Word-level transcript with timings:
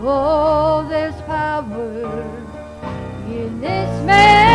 Oh, 0.00 0.86
there's 0.88 1.20
power 1.22 1.64
in 3.28 3.60
this 3.60 4.06
man, 4.06 4.47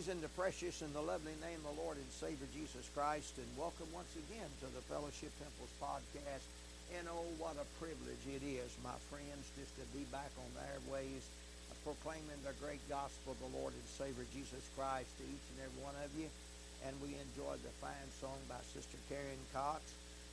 Greetings 0.00 0.16
in 0.16 0.24
the 0.24 0.32
precious 0.32 0.80
and 0.80 0.96
the 0.96 1.04
lovely 1.04 1.36
name 1.44 1.60
of 1.60 1.76
the 1.76 1.84
Lord 1.84 2.00
and 2.00 2.08
Savior 2.08 2.48
Jesus 2.56 2.88
Christ, 2.96 3.36
and 3.36 3.44
welcome 3.52 3.84
once 3.92 4.08
again 4.16 4.48
to 4.64 4.68
the 4.72 4.80
Fellowship 4.88 5.28
Temples 5.36 5.76
podcast. 5.76 6.48
And 6.96 7.04
oh, 7.04 7.28
what 7.36 7.60
a 7.60 7.68
privilege 7.76 8.24
it 8.24 8.40
is, 8.40 8.72
my 8.80 8.96
friends, 9.12 9.44
just 9.60 9.76
to 9.76 9.84
be 9.92 10.08
back 10.08 10.32
on 10.40 10.48
the 10.56 10.64
airways, 10.72 11.20
uh, 11.68 11.76
proclaiming 11.84 12.40
the 12.48 12.56
great 12.64 12.80
gospel 12.88 13.36
of 13.36 13.44
the 13.44 13.52
Lord 13.52 13.76
and 13.76 13.88
Savior 13.92 14.24
Jesus 14.32 14.64
Christ 14.72 15.12
to 15.20 15.24
each 15.28 15.46
and 15.52 15.68
every 15.68 15.84
one 15.84 15.98
of 16.00 16.08
you. 16.16 16.32
And 16.88 16.96
we 17.04 17.12
enjoyed 17.20 17.60
the 17.60 17.74
fine 17.84 18.08
song 18.24 18.40
by 18.48 18.64
Sister 18.72 18.96
Karen 19.12 19.44
Cox, 19.52 19.84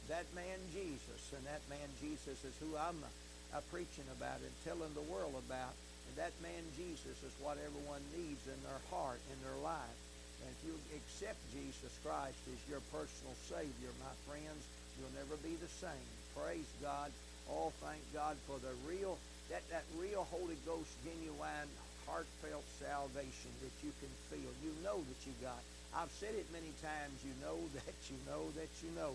That 0.07 0.31
Man 0.31 0.63
Jesus. 0.71 1.35
And 1.35 1.43
that 1.43 1.67
man 1.67 1.91
Jesus 1.99 2.39
is 2.39 2.55
who 2.63 2.71
I'm 2.79 3.03
uh, 3.51 3.59
preaching 3.67 4.07
about 4.15 4.39
and 4.39 4.55
telling 4.63 4.95
the 4.95 5.11
world 5.11 5.35
about. 5.43 5.75
That 6.15 6.33
man 6.41 6.63
Jesus 6.79 7.17
is 7.19 7.35
what 7.43 7.59
everyone 7.59 8.01
needs 8.15 8.41
in 8.47 8.59
their 8.63 8.81
heart, 8.89 9.19
in 9.33 9.39
their 9.43 9.59
life. 9.59 9.99
And 10.41 10.49
if 10.53 10.59
you 10.63 10.75
accept 10.95 11.37
Jesus 11.51 11.93
Christ 12.05 12.37
as 12.47 12.61
your 12.69 12.81
personal 12.93 13.35
Savior, 13.49 13.91
my 13.99 14.13
friends, 14.29 14.61
you'll 14.95 15.13
never 15.17 15.35
be 15.41 15.57
the 15.57 15.71
same. 15.81 16.07
Praise 16.37 16.69
God. 16.81 17.09
Oh, 17.49 17.73
thank 17.81 18.01
God 18.13 18.37
for 18.45 18.59
the 18.59 18.73
real, 18.85 19.17
that, 19.49 19.63
that 19.71 19.87
real 19.97 20.27
Holy 20.29 20.59
Ghost, 20.67 20.91
genuine, 21.01 21.69
heartfelt 22.05 22.65
salvation 22.79 23.51
that 23.63 23.75
you 23.83 23.91
can 23.99 24.11
feel. 24.31 24.51
You 24.63 24.71
know 24.83 24.99
that 25.01 25.21
you 25.25 25.33
got. 25.43 25.59
I've 25.95 26.11
said 26.19 26.35
it 26.35 26.47
many 26.53 26.71
times. 26.83 27.15
You 27.23 27.33
know 27.41 27.57
that 27.81 27.97
you 28.07 28.17
know 28.27 28.51
that 28.55 28.71
you 28.83 28.89
know 28.95 29.13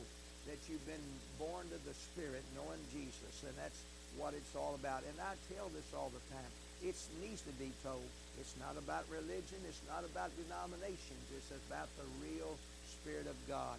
that 0.50 0.58
you've 0.66 0.84
been 0.86 1.08
born 1.38 1.68
to 1.70 1.78
the 1.86 1.94
Spirit, 1.94 2.42
knowing 2.58 2.82
Jesus. 2.90 3.46
And 3.46 3.54
that's 3.54 3.78
what 4.18 4.34
it's 4.34 4.54
all 4.56 4.74
about. 4.74 5.06
And 5.06 5.16
I 5.22 5.38
tell 5.54 5.70
this 5.70 5.86
all 5.94 6.10
the 6.10 6.24
time. 6.34 6.52
It 6.82 6.98
needs 7.22 7.42
to 7.46 7.54
be 7.62 7.70
told. 7.86 8.02
It's 8.40 8.58
not 8.58 8.74
about 8.74 9.06
religion. 9.06 9.62
It's 9.70 9.82
not 9.86 10.02
about 10.02 10.34
denominations. 10.34 11.22
It's 11.30 11.54
about 11.70 11.86
the 11.94 12.06
real 12.18 12.58
Spirit 12.90 13.30
of 13.30 13.38
God. 13.46 13.78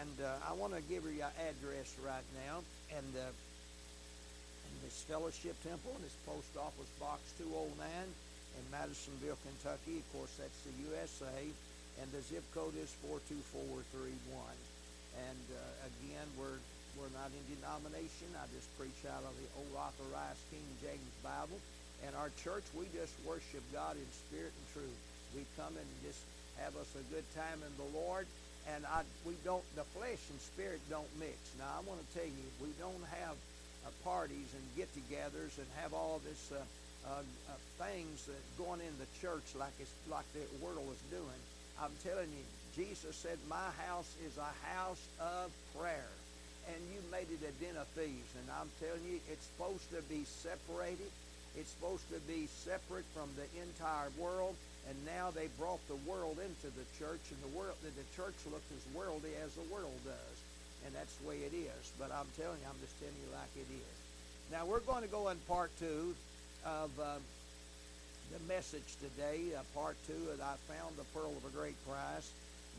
And 0.00 0.16
uh, 0.24 0.48
I 0.48 0.56
want 0.56 0.72
to 0.72 0.80
give 0.88 1.04
you 1.04 1.20
your 1.20 1.34
address 1.36 1.92
right 2.00 2.24
now. 2.48 2.64
And 2.96 3.10
uh, 3.12 3.28
in 3.28 4.76
this 4.80 5.04
Fellowship 5.04 5.52
Temple, 5.60 5.92
and 5.92 6.04
this 6.04 6.16
Post 6.24 6.56
Office 6.56 6.88
Box 6.96 7.20
209 7.36 7.76
in 7.76 8.64
Madisonville, 8.72 9.38
Kentucky. 9.44 10.00
Of 10.00 10.08
course, 10.16 10.32
that's 10.40 10.60
the 10.64 10.74
USA. 10.88 11.38
And 12.00 12.08
the 12.10 12.24
zip 12.24 12.42
code 12.56 12.74
is 12.80 12.90
42431. 13.04 14.16
And 15.28 15.44
uh, 15.52 15.88
again, 15.92 16.26
we're 16.40 16.58
we're 16.94 17.10
not 17.10 17.30
in 17.34 17.42
denomination. 17.58 18.30
I 18.38 18.46
just 18.54 18.70
preach 18.78 19.02
out 19.10 19.26
of 19.26 19.34
the 19.34 19.48
old 19.58 19.74
authorized 19.74 20.38
King 20.50 20.62
James 20.78 21.14
Bible. 21.26 21.58
And 22.06 22.14
our 22.16 22.30
church, 22.44 22.64
we 22.76 22.84
just 22.92 23.14
worship 23.24 23.64
God 23.72 23.96
in 23.96 24.08
spirit 24.28 24.52
and 24.52 24.66
truth. 24.72 24.98
We 25.34 25.42
come 25.56 25.72
and 25.72 25.88
just 26.04 26.20
have 26.60 26.76
us 26.76 26.88
a 26.94 27.04
good 27.12 27.24
time 27.34 27.58
in 27.64 27.72
the 27.80 27.88
Lord. 27.96 28.26
And 28.72 28.84
I, 28.86 29.02
we 29.26 29.34
don't, 29.44 29.64
the 29.76 29.84
flesh 29.96 30.20
and 30.30 30.40
spirit 30.40 30.80
don't 30.88 31.08
mix. 31.20 31.36
Now, 31.58 31.68
I 31.76 31.80
want 31.84 32.00
to 32.00 32.08
tell 32.16 32.28
you, 32.28 32.46
we 32.60 32.72
don't 32.80 33.04
have 33.20 33.36
uh, 33.84 33.92
parties 34.04 34.48
and 34.56 34.64
get-togethers 34.76 35.58
and 35.58 35.68
have 35.82 35.92
all 35.92 36.20
this 36.24 36.52
uh, 36.52 36.60
uh, 37.04 37.20
uh, 37.20 37.84
things 37.84 38.24
that 38.24 38.40
going 38.56 38.80
in 38.80 38.94
the 38.96 39.08
church 39.20 39.44
like 39.58 39.76
it's 39.80 39.92
like 40.08 40.24
the 40.32 40.40
world 40.64 40.88
is 40.88 41.04
doing. 41.12 41.40
I'm 41.76 41.92
telling 42.00 42.32
you, 42.32 42.44
Jesus 42.72 43.14
said, 43.16 43.36
"My 43.48 43.68
house 43.84 44.08
is 44.24 44.38
a 44.38 44.52
house 44.72 45.04
of 45.20 45.52
prayer." 45.76 46.08
and 46.68 46.80
you 46.92 47.00
made 47.10 47.28
it 47.28 47.44
a 47.44 47.52
den 47.60 47.76
of 47.76 47.86
thieves. 47.88 48.32
And 48.40 48.48
I'm 48.48 48.70
telling 48.80 49.04
you, 49.04 49.20
it's 49.30 49.44
supposed 49.52 49.84
to 49.92 50.00
be 50.08 50.24
separated. 50.24 51.10
It's 51.56 51.70
supposed 51.70 52.08
to 52.10 52.18
be 52.26 52.46
separate 52.46 53.06
from 53.14 53.30
the 53.38 53.46
entire 53.62 54.10
world, 54.18 54.56
and 54.88 54.96
now 55.06 55.30
they 55.30 55.46
brought 55.58 55.80
the 55.86 56.00
world 56.02 56.38
into 56.42 56.68
the 56.74 56.86
church, 56.98 57.22
and 57.30 57.38
the 57.42 57.56
world 57.56 57.78
the 57.82 58.08
church 58.16 58.34
looks 58.50 58.66
as 58.74 58.82
worldly 58.94 59.30
as 59.44 59.54
the 59.54 59.66
world 59.72 59.94
does, 60.04 60.36
and 60.84 60.94
that's 60.94 61.14
the 61.22 61.28
way 61.28 61.38
it 61.46 61.54
is. 61.54 61.84
But 61.98 62.10
I'm 62.10 62.26
telling 62.36 62.58
you, 62.58 62.66
I'm 62.66 62.80
just 62.82 62.98
telling 62.98 63.16
you 63.22 63.30
like 63.32 63.54
it 63.54 63.70
is. 63.70 63.96
Now 64.50 64.66
we're 64.66 64.84
going 64.84 65.02
to 65.02 65.08
go 65.08 65.28
in 65.30 65.38
part 65.48 65.70
two 65.78 66.14
of 66.66 66.90
uh, 66.98 67.16
the 68.32 68.40
message 68.48 68.96
today, 69.00 69.54
uh, 69.54 69.62
part 69.74 69.96
two. 70.06 70.30
And 70.32 70.42
I 70.42 70.56
found 70.66 70.96
the 70.96 71.04
pearl 71.14 71.32
of 71.32 71.44
a 71.44 71.56
great 71.56 71.76
price, 71.86 72.30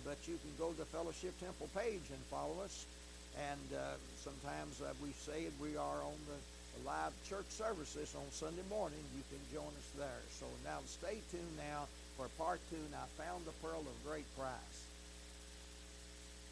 but 0.04 0.18
you 0.28 0.38
can 0.38 0.52
go 0.60 0.72
to 0.72 0.78
the 0.78 0.86
Fellowship 0.86 1.34
Temple 1.40 1.70
page 1.76 2.06
and 2.10 2.20
follow 2.30 2.60
us. 2.64 2.86
And 3.52 3.78
uh, 3.78 3.96
sometimes 4.24 4.82
uh, 4.82 4.94
we 5.02 5.12
say 5.12 5.48
we 5.60 5.76
are 5.76 6.02
on 6.04 6.18
the 6.28 6.38
live 6.86 7.14
church 7.30 7.46
services 7.50 8.16
on 8.16 8.24
Sunday 8.32 8.66
morning. 8.70 9.00
You 9.16 9.24
can 9.30 9.40
join 9.54 9.68
us 9.68 9.90
there. 9.98 10.22
So 10.40 10.46
now 10.64 10.80
stay 10.86 11.18
tuned 11.32 11.58
now 11.58 11.88
for 12.18 12.28
part 12.38 12.60
two. 12.70 12.76
And 12.76 12.96
I 12.96 13.06
found 13.22 13.46
the 13.46 13.54
pearl 13.62 13.80
of 13.80 14.10
great 14.10 14.26
price. 14.38 14.86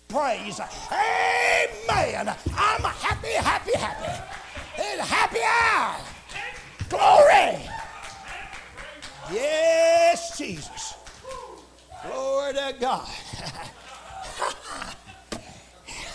Praise. 0.08 0.60
Amen. 0.60 2.30
I'm 2.56 2.84
happy, 2.84 3.34
happy, 3.34 3.78
happy. 3.78 4.24
It's 4.78 5.02
happy 5.02 5.40
hour. 5.42 5.98
Glory. 6.90 7.70
Yes, 9.32 10.38
Jesus. 10.38 10.94
Glory 12.06 12.54
to 12.54 12.76
God. 12.80 13.10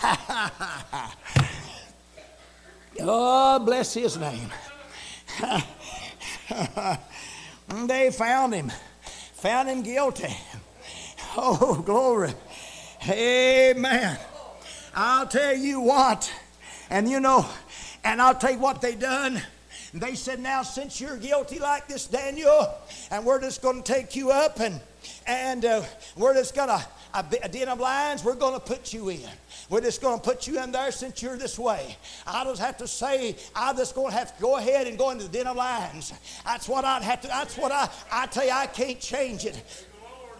oh, 3.01 3.59
bless 3.59 3.93
his 3.93 4.17
name. 4.17 4.49
they 7.85 8.11
found 8.11 8.53
him, 8.53 8.71
found 9.33 9.69
him 9.69 9.81
guilty. 9.81 10.35
Oh, 11.37 11.81
glory. 11.85 12.33
Amen. 13.07 14.17
I'll 14.95 15.27
tell 15.27 15.55
you 15.55 15.79
what, 15.79 16.31
and 16.89 17.09
you 17.09 17.19
know, 17.19 17.45
and 18.03 18.21
I'll 18.21 18.35
tell 18.35 18.51
you 18.51 18.59
what 18.59 18.81
they 18.81 18.95
done. 18.95 19.41
They 19.93 20.15
said, 20.15 20.39
now 20.39 20.63
since 20.63 20.99
you're 20.99 21.17
guilty 21.17 21.59
like 21.59 21.87
this, 21.87 22.07
Daniel, 22.07 22.73
and 23.11 23.25
we're 23.25 23.39
just 23.39 23.61
going 23.61 23.83
to 23.83 23.93
take 23.93 24.15
you 24.15 24.31
up 24.31 24.59
and 24.59 24.81
and 25.25 25.65
uh, 25.65 25.83
we're 26.17 26.33
just 26.33 26.55
going 26.55 26.69
to 26.69 26.85
a, 27.13 27.49
den 27.49 27.69
of 27.69 27.79
lions, 27.79 28.23
we're 28.23 28.35
going 28.35 28.53
to 28.53 28.59
put 28.59 28.93
you 28.93 29.09
in. 29.09 29.29
We're 29.69 29.81
just 29.81 30.01
going 30.01 30.19
to 30.19 30.23
put 30.23 30.47
you 30.47 30.61
in 30.61 30.71
there 30.71 30.91
since 30.91 31.21
you're 31.21 31.37
this 31.37 31.59
way. 31.59 31.95
I 32.25 32.43
just 32.43 32.59
have 32.59 32.77
to 32.77 32.87
say, 32.87 33.35
I'm 33.55 33.77
just 33.77 33.93
going 33.93 34.11
to 34.11 34.17
have 34.17 34.35
to 34.35 34.41
go 34.41 34.57
ahead 34.57 34.87
and 34.87 34.97
go 34.97 35.11
into 35.11 35.25
the 35.25 35.29
den 35.29 35.47
of 35.47 35.55
lions. 35.55 36.11
That's 36.43 36.67
what 36.67 36.85
I'd 36.85 37.03
have 37.03 37.21
to, 37.21 37.27
that's 37.27 37.55
what 37.55 37.71
I, 37.71 37.87
I 38.11 38.25
tell 38.25 38.45
you, 38.45 38.51
I 38.51 38.65
can't 38.65 38.99
change 38.99 39.45
it. 39.45 39.63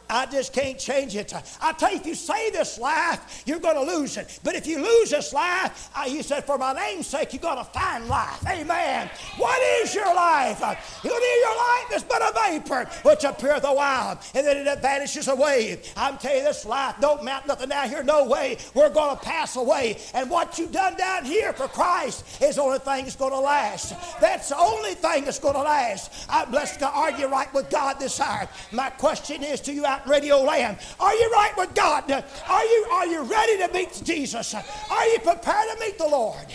I 0.10 0.26
just 0.26 0.54
can't 0.54 0.80
change 0.80 1.16
it. 1.16 1.34
I 1.62 1.74
tell 1.74 1.92
you, 1.92 1.98
if 1.98 2.06
you 2.06 2.16
save 2.16 2.54
this 2.54 2.80
life, 2.80 3.44
you're 3.46 3.60
going 3.60 3.76
to 3.76 3.94
lose 3.94 4.18
it. 4.18 4.40
But 4.44 4.56
if 4.56 4.66
you 4.66 4.82
lose 4.82 5.12
this 5.12 5.34
life, 5.34 5.90
uh, 5.96 6.04
he 6.04 6.24
said, 6.24 6.46
for 6.46 6.58
my 6.58 6.74
name's 6.74 7.08
sake, 7.08 7.34
you're 7.34 7.42
going 7.42 7.58
to 7.58 7.64
find 7.64 8.08
life. 8.08 8.44
Amen. 8.48 9.10
What 9.38 9.62
is 9.84 9.94
your 9.94 10.14
life? 10.14 10.60
You 11.04 11.12
your 11.12 11.58
life 11.58 11.96
is 11.96 12.04
but 12.04 12.22
a 12.22 12.34
vapor 12.34 12.86
which 13.04 13.24
appeareth 13.24 13.64
a 13.64 13.74
while, 13.74 14.20
and 14.34 14.46
then 14.46 14.68
it 14.68 14.82
vanishes 14.82 15.28
away. 15.28 15.80
I'm 15.96 16.18
telling 16.18 16.40
you, 16.40 16.44
this 16.44 16.66
life 16.66 16.96
don't 17.00 17.24
mount 17.24 17.48
nothing 17.48 17.70
down 17.70 17.90
here. 17.90 18.04
No 18.04 18.26
way. 18.26 18.58
We're 18.74 18.90
going 18.90 19.16
to 19.16 19.22
pass 19.24 19.56
away. 19.56 19.98
And 20.14 20.30
what 20.30 20.58
you've 20.58 20.72
done 20.72 20.96
down 20.96 21.26
here 21.26 21.54
for 21.54 21.68
Christ 21.68 22.42
is 22.42 22.56
the 22.56 22.62
only 22.62 22.80
thing 22.80 23.04
that's 23.04 23.16
going 23.16 23.32
to 23.32 23.40
last. 23.40 23.94
That's 24.20 24.50
the 24.50 24.58
only 24.58 24.96
thing 24.96 25.26
that's 25.26 25.40
going 25.40 25.56
to 25.56 25.62
last. 25.62 26.12
I'm 26.30 26.50
blessed 26.52 26.80
to 26.80 26.90
argue 26.90 27.28
right 27.28 27.54
with 27.54 27.70
God 27.70 28.00
this 28.00 28.20
hour. 28.20 28.48
My 28.72 28.90
question 28.90 29.44
is 29.44 29.62
to 29.62 29.74
you 29.74 29.86
out 29.86 29.99
radio 30.08 30.42
land. 30.42 30.78
Are 31.00 31.14
you 31.14 31.32
right 31.32 31.54
with 31.58 31.74
God? 31.74 32.12
Are 32.12 32.66
you, 32.66 32.88
are 32.92 33.08
you 33.08 33.24
ready 33.24 33.58
to 33.58 33.74
meet 33.74 34.02
Jesus? 34.04 34.54
Are 34.54 35.08
you 35.08 35.20
prepared 35.20 35.68
to 35.74 35.80
meet 35.80 35.98
the 35.98 36.08
Lord? 36.08 36.46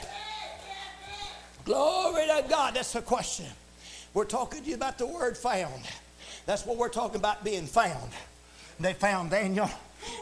Glory 1.64 2.26
to 2.26 2.44
God. 2.48 2.74
That's 2.74 2.92
the 2.92 3.02
question. 3.02 3.46
We're 4.12 4.26
talking 4.26 4.62
to 4.62 4.68
you 4.68 4.74
about 4.74 4.98
the 4.98 5.06
word 5.06 5.36
found. 5.36 5.82
That's 6.46 6.66
what 6.66 6.76
we're 6.76 6.88
talking 6.88 7.16
about 7.16 7.42
being 7.42 7.66
found. 7.66 8.12
They 8.78 8.92
found 8.92 9.30
Daniel. 9.30 9.70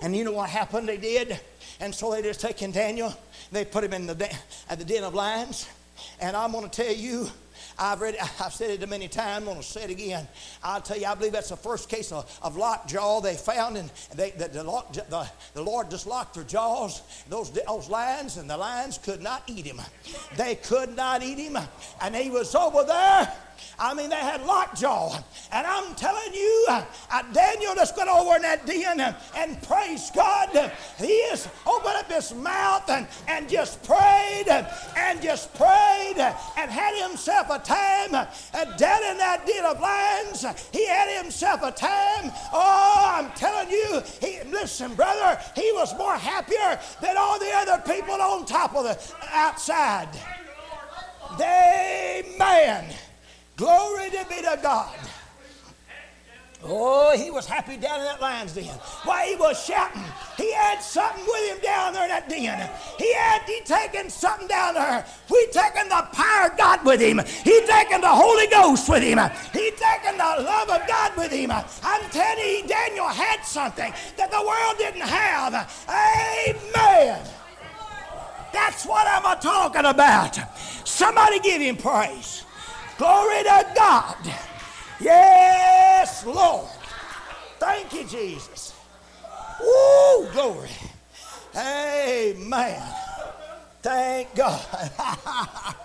And 0.02 0.14
you 0.14 0.24
know 0.24 0.32
what 0.32 0.50
happened? 0.50 0.88
They 0.88 0.96
did. 0.96 1.40
And 1.80 1.94
so 1.94 2.12
they 2.12 2.22
just 2.22 2.40
taken 2.40 2.70
Daniel, 2.70 3.12
they 3.50 3.64
put 3.64 3.82
him 3.82 3.92
in 3.92 4.06
the 4.06 4.14
den, 4.14 4.30
at 4.70 4.78
the 4.78 4.84
den 4.84 5.02
of 5.02 5.14
lions. 5.14 5.68
And 6.20 6.36
I'm 6.36 6.52
going 6.52 6.68
to 6.68 6.70
tell 6.70 6.94
you, 6.94 7.28
I've 7.78 8.00
read, 8.00 8.16
I've 8.40 8.52
said 8.52 8.70
it 8.70 8.88
many 8.88 9.08
times. 9.08 9.38
I'm 9.38 9.44
going 9.44 9.56
to 9.58 9.62
say 9.62 9.84
it 9.84 9.90
again. 9.90 10.26
I'll 10.62 10.80
tell 10.80 10.98
you, 10.98 11.06
I 11.06 11.14
believe 11.14 11.32
that's 11.32 11.50
the 11.50 11.56
first 11.56 11.88
case 11.88 12.12
of, 12.12 12.38
of 12.42 12.56
locked 12.56 12.90
jaw 12.90 13.20
they 13.20 13.34
found, 13.34 13.76
and 13.76 13.90
they, 14.14 14.30
the, 14.30 14.48
the, 14.48 15.04
the, 15.08 15.30
the 15.54 15.62
Lord 15.62 15.90
just 15.90 16.06
locked 16.06 16.34
their 16.34 16.44
jaws, 16.44 17.02
those, 17.28 17.50
those 17.50 17.88
lions, 17.88 18.36
and 18.36 18.48
the 18.48 18.56
lions 18.56 18.98
could 18.98 19.22
not 19.22 19.42
eat 19.46 19.66
him. 19.66 19.80
They 20.36 20.56
could 20.56 20.96
not 20.96 21.22
eat 21.22 21.38
him, 21.38 21.58
and 22.00 22.16
he 22.16 22.30
was 22.30 22.54
over 22.54 22.84
there 22.84 23.32
I 23.78 23.94
mean, 23.94 24.10
they 24.10 24.16
had 24.16 24.44
lockjaw. 24.44 25.18
And 25.52 25.66
I'm 25.66 25.94
telling 25.94 26.32
you, 26.32 26.66
uh, 26.68 26.84
Daniel 27.32 27.74
just 27.74 27.96
got 27.96 28.08
over 28.08 28.36
in 28.36 28.42
that 28.42 28.66
den 28.66 29.00
and, 29.00 29.62
praise 29.62 30.10
God. 30.14 30.50
He 30.98 31.28
has 31.30 31.48
opened 31.66 31.96
up 31.96 32.10
his 32.10 32.34
mouth 32.34 32.88
and, 32.88 33.06
and 33.28 33.48
just 33.48 33.82
prayed 33.84 34.46
and, 34.48 35.22
just 35.22 35.54
prayed 35.54 36.16
and 36.18 36.70
had 36.70 37.08
himself 37.08 37.48
a 37.50 37.58
time 37.58 38.12
down 38.76 39.02
in 39.04 39.18
that 39.18 39.44
den 39.46 39.64
of 39.64 39.80
lions. 39.80 40.44
He 40.72 40.86
had 40.86 41.22
himself 41.22 41.62
a 41.62 41.70
time. 41.70 42.32
Oh, 42.52 43.18
I'm 43.18 43.30
telling 43.32 43.70
you, 43.70 44.02
he, 44.20 44.40
listen, 44.50 44.94
brother, 44.94 45.40
he 45.54 45.70
was 45.72 45.96
more 45.96 46.16
happier 46.16 46.78
than 47.00 47.16
all 47.16 47.38
the 47.38 47.50
other 47.52 47.82
people 47.82 48.14
on 48.14 48.46
top 48.46 48.74
of 48.74 48.84
the 48.84 48.98
outside. 49.32 50.08
Amen. 51.40 52.94
Glory 53.62 54.10
to 54.10 54.26
be 54.28 54.42
to 54.42 54.58
God. 54.60 54.98
Oh, 56.64 57.16
he 57.16 57.30
was 57.30 57.46
happy 57.46 57.76
down 57.76 58.00
in 58.00 58.06
that 58.06 58.20
lion's 58.20 58.54
den. 58.54 58.74
Why, 59.04 59.28
he 59.28 59.36
was 59.36 59.64
shouting. 59.64 60.02
He 60.36 60.52
had 60.52 60.80
something 60.80 61.24
with 61.24 61.54
him 61.54 61.62
down 61.62 61.92
there 61.92 62.02
in 62.02 62.08
that 62.08 62.28
den. 62.28 62.70
He 62.98 63.14
had 63.14 63.42
he 63.42 63.60
taken 63.60 64.10
something 64.10 64.48
down 64.48 64.74
there. 64.74 65.06
We 65.30 65.46
taken 65.52 65.88
the 65.88 66.08
power 66.10 66.50
of 66.50 66.58
God 66.58 66.84
with 66.84 67.00
him. 67.00 67.20
He 67.44 67.60
taken 67.64 68.00
the 68.00 68.08
Holy 68.10 68.48
Ghost 68.48 68.88
with 68.88 69.04
him. 69.04 69.20
He 69.52 69.70
taken 69.70 70.18
the 70.18 70.42
love 70.42 70.68
of 70.68 70.84
God 70.88 71.16
with 71.16 71.30
him. 71.30 71.52
I'm 71.52 72.10
telling 72.10 72.44
you, 72.44 72.66
Daniel 72.66 73.06
had 73.06 73.44
something 73.44 73.92
that 74.16 74.32
the 74.32 74.42
world 74.42 74.76
didn't 74.76 75.06
have. 75.06 75.54
Amen. 75.86 77.24
That's 78.52 78.84
what 78.84 79.06
I'm 79.06 79.38
talking 79.38 79.84
about. 79.84 80.36
Somebody 80.84 81.38
give 81.38 81.62
him 81.62 81.76
praise. 81.76 82.42
Glory 82.98 83.42
to 83.42 83.66
God. 83.74 84.16
Yes, 85.00 86.24
Lord. 86.24 86.68
Thank 87.58 87.92
you, 87.92 88.04
Jesus. 88.04 88.74
Woo, 89.60 90.28
glory. 90.32 90.70
Amen. 91.56 92.82
Thank 93.82 94.34
God. 94.34 94.60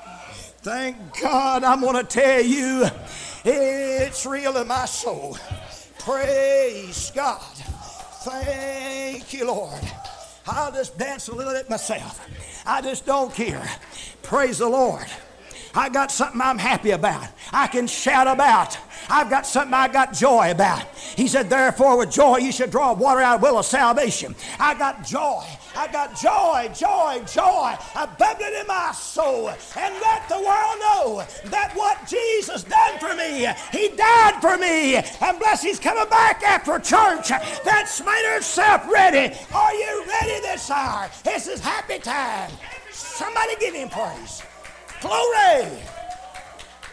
Thank 0.62 0.98
God. 1.22 1.64
I'm 1.64 1.82
going 1.82 1.96
to 1.96 2.04
tell 2.04 2.42
you, 2.42 2.88
it's 3.44 4.26
real 4.26 4.58
in 4.58 4.68
my 4.68 4.86
soul. 4.86 5.38
Praise 6.00 7.12
God. 7.16 7.42
Thank 8.24 9.34
you, 9.34 9.48
Lord. 9.48 9.82
I'll 10.48 10.72
just 10.72 10.98
dance 10.98 11.28
a 11.28 11.36
little 11.36 11.54
bit 11.54 11.70
myself. 11.70 12.26
I 12.66 12.82
just 12.82 13.06
don't 13.06 13.34
care. 13.34 13.68
Praise 14.24 14.60
the 14.60 14.68
Lord. 14.70 15.06
I 15.74 15.90
got 15.90 16.12
something 16.12 16.42
I'm 16.42 16.58
happy 16.58 16.92
about. 16.92 17.28
I 17.52 17.68
can 17.68 17.88
shout 17.88 18.28
about. 18.28 18.78
I've 19.10 19.30
got 19.30 19.46
something 19.46 19.74
I 19.74 19.88
got 19.88 20.14
joy 20.14 20.52
about. 20.52 20.86
He 21.16 21.28
said, 21.28 21.50
Therefore, 21.50 21.98
with 21.98 22.12
joy 22.12 22.38
you 22.38 22.52
should 22.52 22.72
draw 22.72 22.94
water 22.94 23.22
out 23.22 23.38
of 23.38 23.42
well 23.42 23.58
of 23.58 23.66
salvation. 23.66 24.36
I 24.60 24.74
got 24.74 25.06
joy. 25.06 25.44
I 25.76 25.88
got 25.92 26.20
joy, 26.20 26.72
joy, 26.74 27.24
joy 27.32 27.78
bubbling 28.18 28.54
in 28.60 28.68
my 28.68 28.92
soul. 28.94 29.50
And 29.78 29.94
let 30.02 30.28
the 30.28 30.36
world 30.36 30.78
know 30.80 31.24
that 31.46 31.72
what 31.76 32.08
Jesus 32.08 32.64
done 32.64 33.00
for 33.00 33.16
me, 33.16 33.48
He 33.72 33.96
died 33.96 34.42
for 34.42 34.58
me. 34.58 34.96
And 34.96 35.40
bless 35.40 35.62
He's 35.62 35.80
coming 35.80 36.10
back 36.10 36.44
after 36.44 36.80
church. 36.80 37.30
That's 37.64 38.04
made 38.04 38.26
herself 38.34 38.92
ready. 38.92 39.36
Are 39.54 39.74
you 39.74 40.04
ready 40.08 40.42
this 40.42 40.70
hour? 40.72 41.10
This 41.24 41.48
is 41.48 41.60
happy 41.60 42.00
time. 42.00 42.52
Somebody 42.92 43.56
give 43.60 43.74
him 43.74 43.90
praise. 43.90 44.42
Glory! 45.02 45.70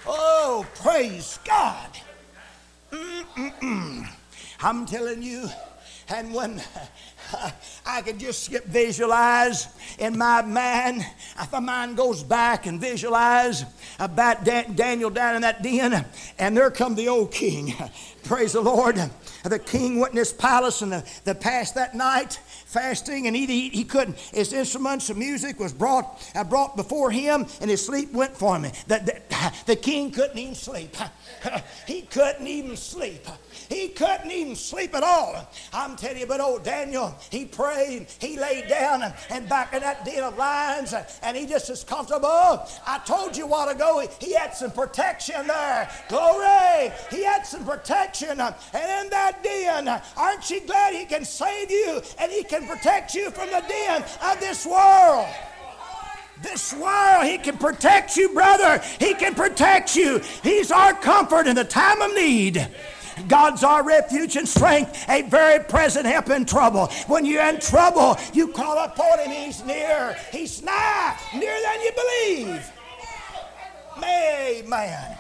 Oh, 0.07 0.67
praise 0.75 1.39
God. 1.45 1.91
Mm-mm-mm. 2.91 4.07
I'm 4.61 4.87
telling 4.87 5.23
you, 5.23 5.49
and 6.09 6.33
when 6.35 6.63
I 7.87 8.03
could 8.03 8.19
just 8.19 8.45
skip 8.45 8.65
visualize 8.67 9.69
in 9.99 10.17
my 10.17 10.43
mind. 10.43 11.05
If 11.41 11.53
my 11.53 11.61
mind 11.61 11.97
goes 11.97 12.23
back 12.23 12.67
and 12.67 12.81
visualize 12.81 13.65
about 13.99 14.45
Daniel 14.45 15.11
down 15.11 15.37
in 15.37 15.43
that 15.43 15.63
den, 15.63 16.05
and 16.39 16.57
there 16.57 16.71
come 16.71 16.95
the 16.95 17.09
old 17.09 17.33
king. 17.33 17.75
Praise 18.25 18.55
the 18.55 18.61
Lord. 18.61 18.99
The 19.43 19.59
king 19.59 20.01
went 20.01 20.13
in 20.13 20.19
his 20.19 20.33
palace 20.33 20.81
and 20.81 20.91
the, 20.91 21.05
the 21.25 21.35
past 21.35 21.75
that 21.75 21.95
night 21.95 22.41
fasting 22.75 23.29
and 23.29 23.37
he, 23.37 23.47
he, 23.47 23.69
he 23.69 23.85
couldn't. 23.85 24.19
His 24.19 24.53
instruments 24.53 25.09
of 25.09 25.17
music 25.17 25.61
was 25.61 25.73
brought, 25.73 26.29
uh, 26.35 26.43
brought 26.43 26.77
before 26.77 27.11
him 27.11 27.47
and 27.61 27.71
his 27.71 27.85
sleep 27.85 28.13
went 28.13 28.37
for 28.37 28.59
him. 28.59 28.73
The, 28.89 28.99
the, 28.99 29.53
the 29.67 29.77
king 29.77 30.11
couldn't 30.11 30.39
even 30.39 30.55
sleep. 30.57 30.97
he 31.87 32.03
couldn't 32.03 32.47
even 32.47 32.77
sleep. 32.77 33.27
He 33.69 33.89
couldn't 33.89 34.31
even 34.31 34.57
sleep 34.57 34.95
at 34.95 35.05
all. 35.05 35.49
I'm 35.73 35.95
telling 35.97 36.19
you, 36.19 36.27
but 36.27 36.41
old 36.41 36.65
Daniel, 36.65 37.14
he 37.31 37.45
prayed, 37.45 38.07
he 38.19 38.39
laid 38.39 38.69
down 38.69 39.03
and, 39.31 39.49
back 39.49 39.75
in 39.75 39.81
that 39.81 40.05
den 40.05 40.23
of 40.23 40.37
lions, 40.37 40.95
and 41.23 41.37
he 41.37 41.47
just 41.47 41.71
as 41.71 41.85
comfortable. 41.85 42.29
I 42.87 43.01
told 43.07 43.37
you 43.37 43.45
a 43.45 43.49
while 43.49 43.69
ago, 43.69 44.07
he 44.21 44.35
had 44.35 44.55
some 44.55 44.71
protection 44.71 45.47
there. 45.47 45.91
Glory! 46.09 46.93
He 47.11 47.25
had 47.25 47.43
some 47.45 47.65
protection. 47.65 48.41
And 48.41 48.55
in 48.73 49.11
that 49.11 49.43
den, 49.43 49.89
aren't 50.17 50.51
you 50.51 50.61
glad 50.61 50.95
he 50.95 51.05
can 51.05 51.25
save 51.25 51.71
you 51.71 52.01
and 52.19 52.31
he 52.31 52.45
can 52.45 52.67
protect 52.67 53.15
you 53.15 53.31
from 53.31 53.49
the 53.51 53.63
den 53.69 54.03
of 54.23 54.41
this 54.41 54.67
world? 54.67 55.27
This 56.43 56.75
world, 56.75 57.25
He 57.25 57.39
can 57.39 57.57
protect 57.57 58.17
you, 58.17 58.29
brother. 58.35 58.83
He 58.99 59.15
can 59.15 59.35
protect 59.35 59.97
you. 59.97 60.21
He's 60.43 60.71
our 60.71 60.93
comfort 60.93 61.47
in 61.47 61.55
the 61.55 61.65
time 61.65 62.03
of 62.03 62.13
need. 62.15 62.69
God's 63.29 63.63
our 63.63 63.85
refuge 63.85 64.37
and 64.37 64.49
strength, 64.49 65.05
a 65.09 65.23
very 65.23 65.63
present 65.65 66.07
help 66.07 66.31
in 66.31 66.45
trouble. 66.45 66.87
When 67.07 67.25
you're 67.25 67.45
in 67.45 67.61
trouble, 67.61 68.17
you 68.33 68.49
call 68.49 68.79
upon 68.85 69.21
Him. 69.21 69.31
He's 69.31 69.65
near. 69.65 70.17
He's 70.33 70.63
nigh, 70.63 71.17
nearer 71.35 71.61
than 71.63 71.81
you 71.81 71.91
believe. 71.97 72.73
Amen. 74.03 75.17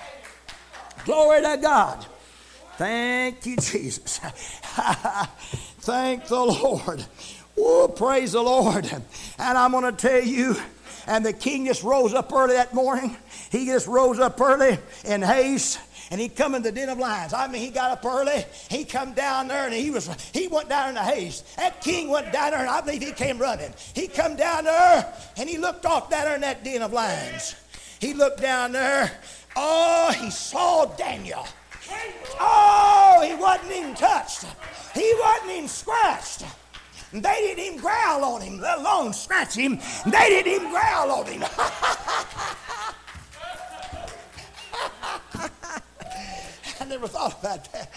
Glory 1.04 1.42
to 1.42 1.58
God. 1.60 2.06
Thank 2.76 3.46
you, 3.46 3.56
Jesus. 3.56 4.18
Thank 5.78 6.26
the 6.26 6.40
Lord. 6.40 7.04
Oh, 7.56 7.92
praise 7.94 8.32
the 8.32 8.42
Lord. 8.42 8.90
And 9.38 9.58
I'm 9.58 9.70
going 9.70 9.84
to 9.84 9.92
tell 9.92 10.22
you, 10.22 10.56
and 11.06 11.24
the 11.24 11.32
king 11.32 11.66
just 11.66 11.84
rose 11.84 12.14
up 12.14 12.32
early 12.32 12.54
that 12.54 12.74
morning. 12.74 13.16
He 13.50 13.66
just 13.66 13.86
rose 13.86 14.18
up 14.18 14.40
early 14.40 14.78
in 15.04 15.22
haste 15.22 15.78
and 16.10 16.20
he 16.20 16.28
come 16.28 16.54
in 16.54 16.62
the 16.62 16.72
den 16.72 16.88
of 16.88 16.98
lions. 16.98 17.32
I 17.32 17.46
mean, 17.46 17.62
he 17.62 17.70
got 17.70 17.90
up 17.90 18.04
early. 18.04 18.44
He 18.68 18.84
come 18.84 19.12
down 19.12 19.48
there 19.48 19.64
and 19.64 19.74
he 19.74 19.90
was 19.90 20.08
he 20.32 20.48
went 20.48 20.68
down 20.68 20.90
in 20.90 20.96
a 20.96 21.02
haste. 21.02 21.56
That 21.56 21.80
king 21.80 22.08
went 22.08 22.32
down 22.32 22.52
there 22.52 22.60
and 22.60 22.68
I 22.68 22.80
believe 22.80 23.02
he 23.02 23.12
came 23.12 23.38
running. 23.38 23.72
He 23.94 24.08
come 24.08 24.36
down 24.36 24.64
there 24.64 25.12
and 25.36 25.48
he 25.48 25.58
looked 25.58 25.86
off 25.86 26.10
down 26.10 26.24
there 26.24 26.34
in 26.34 26.40
that 26.42 26.64
den 26.64 26.82
of 26.82 26.92
lions. 26.92 27.56
He 28.00 28.14
looked 28.14 28.40
down 28.40 28.72
there. 28.72 29.10
Oh, 29.56 30.12
he 30.20 30.30
saw 30.30 30.84
Daniel. 30.96 31.46
Oh, 32.40 33.24
he 33.26 33.34
wasn't 33.34 33.72
even 33.72 33.94
touched. 33.94 34.44
He 34.94 35.14
wasn't 35.20 35.52
even 35.52 35.68
scratched. 35.68 36.44
They 37.12 37.20
didn't 37.20 37.64
even 37.64 37.78
growl 37.78 38.24
on 38.24 38.40
him, 38.40 38.58
let 38.58 38.78
alone 38.78 39.12
scratch 39.12 39.54
him. 39.54 39.78
They 40.04 40.28
didn't 40.30 40.52
even 40.52 40.70
growl 40.70 41.12
on 41.12 41.26
him. 41.26 41.44
never 46.94 47.08
thought 47.08 47.38
about 47.40 47.72
that. 47.72 47.90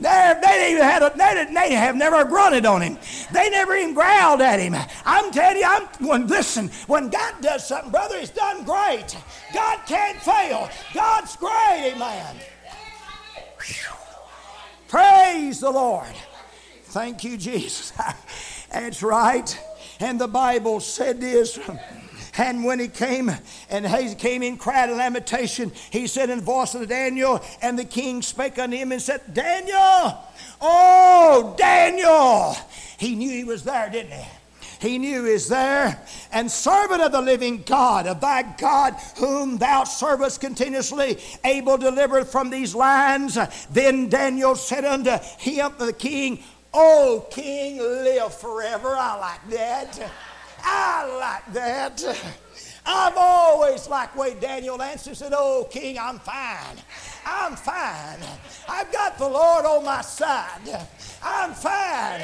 they, 0.00 0.40
they 0.42 0.72
even 0.72 0.82
had 0.82 1.02
a, 1.02 1.12
they, 1.14 1.52
they 1.52 1.74
have 1.74 1.94
never 1.94 2.24
grunted 2.24 2.64
on 2.64 2.80
him. 2.80 2.98
They 3.32 3.50
never 3.50 3.76
even 3.76 3.94
growled 3.94 4.40
at 4.40 4.58
him. 4.58 4.74
I'm 5.04 5.30
telling 5.30 5.58
you, 5.58 5.64
I'm 5.66 5.86
when 6.06 6.26
listen, 6.26 6.68
when 6.86 7.10
God 7.10 7.34
does 7.40 7.66
something, 7.68 7.90
brother, 7.90 8.18
He's 8.18 8.30
done 8.30 8.64
great. 8.64 9.16
God 9.52 9.80
can't 9.86 10.18
fail. 10.18 10.70
God's 10.94 11.36
great, 11.36 11.92
amen. 11.94 12.36
Praise 14.88 15.60
the 15.60 15.70
Lord. 15.70 16.14
Thank 16.84 17.24
you, 17.24 17.36
Jesus. 17.36 17.92
That's 18.72 19.02
right. 19.02 19.58
And 20.00 20.20
the 20.20 20.28
Bible 20.28 20.80
said 20.80 21.20
this. 21.20 21.58
And 22.38 22.64
when 22.64 22.80
he 22.80 22.88
came, 22.88 23.30
and 23.68 23.86
he 23.86 24.14
came 24.14 24.42
in 24.42 24.56
cried 24.56 24.88
a 24.88 24.94
lamentation, 24.94 25.70
he 25.90 26.06
said 26.06 26.30
in 26.30 26.38
the 26.38 26.44
voice 26.44 26.74
of 26.74 26.88
Daniel, 26.88 27.42
and 27.60 27.78
the 27.78 27.84
king 27.84 28.22
spake 28.22 28.58
unto 28.58 28.76
him 28.76 28.92
and 28.92 29.02
said, 29.02 29.20
Daniel, 29.34 30.18
oh, 30.60 31.54
Daniel. 31.58 32.56
He 32.98 33.14
knew 33.14 33.30
he 33.30 33.44
was 33.44 33.64
there, 33.64 33.90
didn't 33.90 34.12
he? 34.12 34.28
he 34.82 34.98
knew 34.98 35.26
is 35.26 35.48
there, 35.48 36.02
and 36.32 36.50
servant 36.50 37.00
of 37.00 37.12
the 37.12 37.20
living 37.20 37.62
God, 37.62 38.08
of 38.08 38.20
thy 38.20 38.42
God, 38.42 38.94
whom 39.16 39.56
thou 39.58 39.84
servest 39.84 40.40
continuously, 40.40 41.18
able 41.44 41.78
to 41.78 41.84
deliver 41.84 42.24
from 42.24 42.50
these 42.50 42.74
lands. 42.74 43.38
Then 43.70 44.08
Daniel 44.08 44.56
said 44.56 44.84
unto 44.84 45.12
him, 45.38 45.72
the 45.78 45.92
king, 45.92 46.42
O 46.74 47.26
king, 47.30 47.78
live 47.78 48.34
forever. 48.34 48.88
I 48.88 49.18
like 49.18 49.50
that. 49.50 50.10
I 50.64 51.16
like 51.18 51.52
that. 51.54 52.02
I've 52.84 53.16
always 53.16 53.88
liked 53.88 54.16
way 54.16 54.34
Daniel 54.40 54.82
answered, 54.82 55.16
said, 55.16 55.32
Oh, 55.34 55.68
King, 55.70 55.98
I'm 55.98 56.18
fine. 56.18 56.76
I'm 57.24 57.54
fine. 57.54 58.18
I've 58.68 58.92
got 58.92 59.18
the 59.18 59.28
Lord 59.28 59.64
on 59.64 59.84
my 59.84 60.00
side. 60.00 60.86
I'm 61.22 61.52
fine. 61.52 62.22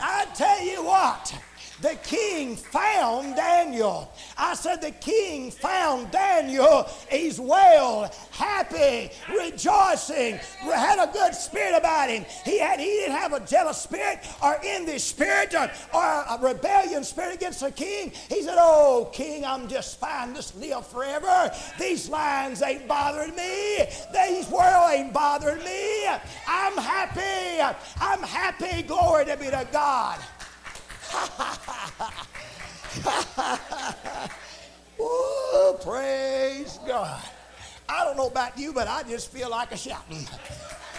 I 0.00 0.26
tell 0.34 0.62
you 0.62 0.84
what, 0.84 1.34
the 1.80 1.96
king 2.02 2.56
found 2.56 3.36
Daniel. 3.36 4.10
I 4.38 4.54
said, 4.54 4.80
The 4.80 4.92
king 4.92 5.50
found 5.50 6.10
Daniel. 6.10 6.88
He's 7.10 7.38
well, 7.38 8.12
happy, 8.30 9.10
rejoicing, 9.28 10.38
had 10.60 10.98
a 10.98 11.12
good 11.12 11.34
spirit 11.34 11.76
about 11.76 12.08
him. 12.08 12.24
He, 12.44 12.58
had, 12.58 12.80
he 12.80 12.86
didn't 12.86 13.16
have 13.16 13.32
a 13.32 13.40
jealous 13.40 13.78
spirit 13.78 14.20
or 14.42 14.58
envy 14.64 14.98
spirit 14.98 15.54
or, 15.54 15.70
or 15.92 16.02
a 16.02 16.38
rebellion 16.40 17.04
spirit 17.04 17.34
against 17.34 17.60
the 17.60 17.70
king. 17.70 18.12
He 18.28 18.42
said, 18.42 18.56
Oh, 18.58 19.10
king, 19.12 19.44
I'm 19.44 19.68
just 19.68 20.00
fine. 20.00 20.34
Just 20.34 20.56
live 20.56 20.86
forever. 20.86 21.50
These 21.78 22.08
lions 22.08 22.62
ain't 22.62 22.88
bothering 22.88 23.36
me. 23.36 23.86
These 24.14 24.48
world 24.48 24.90
ain't 24.92 25.12
bothering 25.12 25.62
me. 25.62 26.06
I'm 26.48 26.76
happy. 26.76 27.76
I'm 28.00 28.22
happy. 28.22 28.82
Glory 28.82 29.26
to 29.26 29.36
be 29.36 29.46
to 29.46 29.66
God. 29.72 30.18
oh, 35.00 35.78
praise 35.82 36.78
God. 36.86 37.22
I 37.88 38.04
don't 38.04 38.16
know 38.16 38.26
about 38.26 38.58
you, 38.58 38.72
but 38.72 38.88
I 38.88 39.04
just 39.04 39.30
feel 39.32 39.48
like 39.50 39.70
a 39.72 39.76
shouting. 39.76 40.26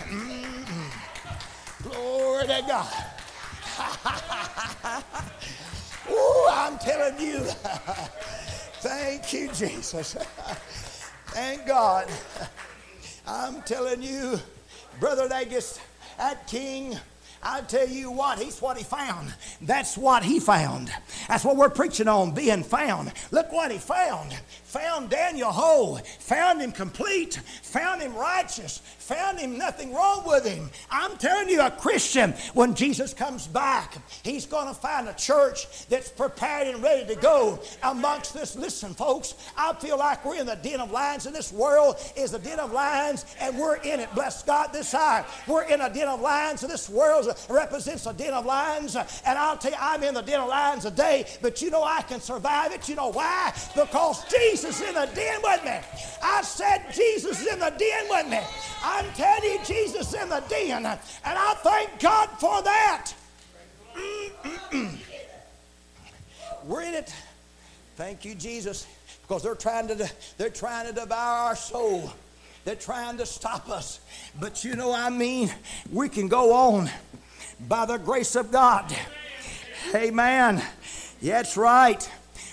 Mm-hmm. 0.08 1.90
Glory 1.90 2.48
to 2.48 2.64
God. 2.68 2.94
oh, 6.10 6.52
I'm 6.54 6.78
telling 6.80 7.20
you. 7.20 7.40
Thank 8.80 9.34
you, 9.34 9.50
Jesus. 9.54 10.16
Thank 11.28 11.68
God. 11.68 12.08
I'm 13.28 13.62
telling 13.64 14.02
you, 14.02 14.40
brother, 15.00 15.28
just, 15.50 15.82
that 16.18 16.48
king 16.48 16.98
I 17.44 17.62
tell 17.62 17.88
you 17.88 18.12
what, 18.12 18.40
he's 18.40 18.62
what 18.62 18.78
he 18.78 18.84
found. 18.84 19.34
That's 19.62 19.98
what 19.98 20.24
he 20.24 20.40
found. 20.40 20.92
That's 21.28 21.44
what 21.44 21.58
we're 21.58 21.70
preaching 21.70 22.08
on, 22.08 22.32
being 22.32 22.64
found. 22.64 23.12
Look 23.32 23.52
what 23.52 23.72
he 23.72 23.78
found. 23.78 24.34
Found 24.68 25.10
Daniel 25.10 25.52
whole, 25.52 25.98
found 26.20 26.62
him 26.62 26.74
complete, 26.74 27.36
found 27.64 28.02
him 28.02 28.14
righteous, 28.14 28.80
found 29.00 29.40
him 29.40 29.58
nothing 29.58 29.94
wrong 29.94 30.24
with 30.28 30.46
him. 30.46 30.70
I'm 30.92 31.16
telling 31.18 31.48
you, 31.48 31.62
a 31.62 31.72
Christian, 31.72 32.34
when 32.54 32.76
Jesus 32.76 33.14
comes 33.14 33.48
back, 33.48 33.98
he's 34.24 34.46
going 34.46 34.68
to 34.68 34.74
find 34.74 35.08
a 35.08 35.14
church 35.14 35.88
that's 35.88 36.10
prepared 36.10 36.68
and 36.68 36.84
ready 36.84 37.08
to 37.08 37.20
go 37.20 37.60
amongst 37.82 38.34
this. 38.34 38.58
Listen, 38.58 38.94
folks, 38.94 39.36
I 39.58 39.74
feel 39.74 39.98
like 39.98 40.26
we're 40.26 40.36
in 40.36 40.46
the 40.46 40.56
den 40.56 40.82
of 40.82 40.92
lions, 40.92 41.26
and 41.26 41.36
this 41.36 41.54
world 41.54 41.96
is 42.18 42.32
the 42.32 42.40
den 42.40 42.60
of 42.60 42.74
lions, 42.74 43.26
and 43.40 43.58
we're 43.58 43.78
in 43.78 44.02
it. 44.02 44.14
Bless 44.14 44.44
God 44.44 44.74
this 44.74 44.94
hour. 44.94 45.26
We're 45.48 45.64
in 45.64 45.80
a 45.80 45.92
den 45.92 46.10
of 46.10 46.20
lions, 46.20 46.64
and 46.64 46.72
this 46.72 46.90
world 46.90 47.34
represents 47.50 48.06
a 48.06 48.14
den 48.14 48.34
of 48.34 48.46
lions. 48.46 48.98
And 48.98 49.40
I'll 49.40 49.58
tell 49.58 49.72
you, 49.72 49.78
I'm 49.80 50.04
in 50.04 50.14
the 50.14 50.22
den 50.22 50.42
of 50.42 50.50
lions 50.50 50.84
today, 50.84 51.17
but 51.42 51.62
you 51.62 51.70
know 51.70 51.84
I 51.84 52.02
can 52.02 52.20
survive 52.20 52.72
it. 52.72 52.88
You 52.90 52.96
know 52.96 53.12
why? 53.12 53.54
Because 53.76 54.26
Jesus 54.26 54.82
is 54.82 54.88
in 54.88 54.96
the 54.96 55.10
den 55.14 55.40
with 55.44 55.64
me. 55.64 55.80
I 56.22 56.42
said 56.42 56.86
Jesus 56.94 57.42
is 57.42 57.48
in 57.48 57.60
the 57.60 57.74
den 57.78 58.10
with 58.10 58.28
me. 58.28 58.40
I'm 58.84 59.06
telling 59.14 59.44
you, 59.44 59.60
Jesus 59.66 60.14
in 60.14 60.30
the 60.30 60.44
den, 60.50 60.86
and 60.86 61.00
I 61.26 61.54
thank 61.64 62.00
God 62.00 62.30
for 62.40 62.62
that. 62.64 63.14
We're 66.64 66.82
in 66.82 66.94
it. 66.94 67.14
Thank 67.96 68.26
you, 68.26 68.36
Jesus, 68.36 68.86
because 69.22 69.44
they're 69.44 69.56
trying 69.56 69.88
to 69.88 70.12
they're 70.38 70.50
trying 70.50 70.88
to 70.88 70.94
devour 70.94 71.48
our 71.48 71.56
soul. 71.56 72.12
They're 72.66 72.76
trying 72.76 73.18
to 73.18 73.26
stop 73.26 73.70
us. 73.70 74.02
But 74.40 74.66
you 74.66 74.76
know, 74.76 74.94
I 74.94 75.10
mean, 75.10 75.54
we 75.92 76.10
can 76.10 76.28
go 76.28 76.54
on 76.54 76.90
by 77.68 77.86
the 77.86 77.98
grace 77.98 78.36
of 78.36 78.52
God. 78.52 78.94
Amen. 79.96 80.62
That's 81.22 81.58
right. 81.58 82.10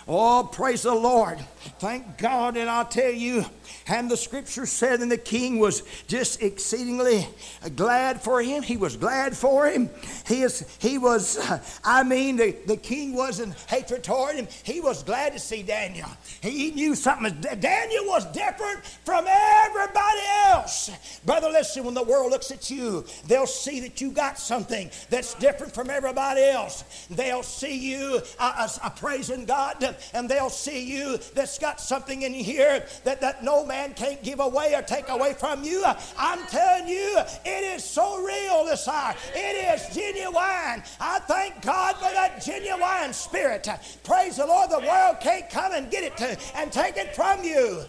Oh, 0.06 0.48
praise 0.50 0.82
the 0.82 0.94
Lord. 0.94 1.38
Thank 1.78 2.18
God. 2.18 2.56
And 2.56 2.68
I'll 2.68 2.84
tell 2.84 3.10
you, 3.10 3.44
and 3.86 4.10
the 4.10 4.16
scripture 4.16 4.64
said, 4.64 5.00
and 5.00 5.12
the 5.12 5.18
king 5.18 5.58
was 5.58 5.82
just 6.06 6.42
exceedingly 6.42 7.28
glad 7.76 8.22
for 8.22 8.42
him. 8.42 8.62
He 8.62 8.78
was 8.78 8.96
glad 8.96 9.36
for 9.36 9.66
him. 9.66 9.90
He, 10.26 10.40
is, 10.42 10.64
he 10.78 10.96
was, 10.96 11.38
I 11.84 12.02
mean, 12.02 12.36
the, 12.36 12.56
the 12.66 12.78
king 12.78 13.14
wasn't 13.14 13.54
hatred 13.68 14.02
toward 14.02 14.36
him. 14.36 14.48
He 14.62 14.80
was 14.80 15.02
glad 15.02 15.34
to 15.34 15.38
see 15.38 15.62
Daniel. 15.62 16.08
He 16.40 16.70
knew 16.70 16.94
something. 16.94 17.34
Daniel 17.60 18.06
was 18.06 18.24
different 18.32 18.84
from 19.04 19.26
everybody 19.28 20.20
else. 20.46 20.90
Brother, 21.26 21.50
listen, 21.50 21.84
when 21.84 21.94
the 21.94 22.02
world 22.02 22.30
looks 22.30 22.50
at 22.50 22.70
you, 22.70 23.04
they'll 23.26 23.46
see 23.46 23.80
that 23.80 24.00
you 24.00 24.12
got 24.12 24.38
something 24.38 24.90
that's 25.10 25.34
different 25.34 25.74
from 25.74 25.90
everybody 25.90 26.42
else. 26.42 26.84
They'll 27.10 27.42
see 27.42 27.76
you 27.76 28.22
uh, 28.38 28.68
uh, 28.82 28.90
praising 28.90 29.44
God, 29.44 29.96
and 30.14 30.26
they'll 30.26 30.48
see 30.48 30.84
you 30.84 31.18
that's 31.34 31.58
got 31.58 31.80
something 31.80 32.22
in 32.22 32.32
here 32.32 32.86
that, 33.04 33.20
that 33.20 33.44
no 33.44 33.64
man 33.64 33.73
man 33.74 33.94
can't 33.94 34.22
give 34.22 34.38
away 34.38 34.74
or 34.74 34.82
take 34.82 35.08
away 35.08 35.32
from 35.34 35.64
you. 35.64 35.84
I'm 36.16 36.46
telling 36.46 36.86
you, 36.86 37.18
it 37.44 37.64
is 37.74 37.82
so 37.82 38.22
real 38.22 38.64
this 38.64 38.86
hour. 38.86 39.14
It 39.34 39.56
is 39.74 39.94
genuine. 39.94 40.82
I 41.00 41.18
thank 41.26 41.60
God 41.62 41.96
for 41.96 42.12
that 42.12 42.42
genuine 42.44 43.12
spirit. 43.12 43.68
Praise 44.04 44.36
the 44.36 44.46
Lord. 44.46 44.70
The 44.70 44.78
world 44.78 45.16
can't 45.20 45.50
come 45.50 45.72
and 45.72 45.90
get 45.90 46.04
it 46.04 46.16
to, 46.18 46.38
and 46.56 46.70
take 46.70 46.96
it 46.96 47.16
from 47.16 47.42
you. 47.42 47.82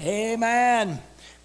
Amen. 0.00 1.00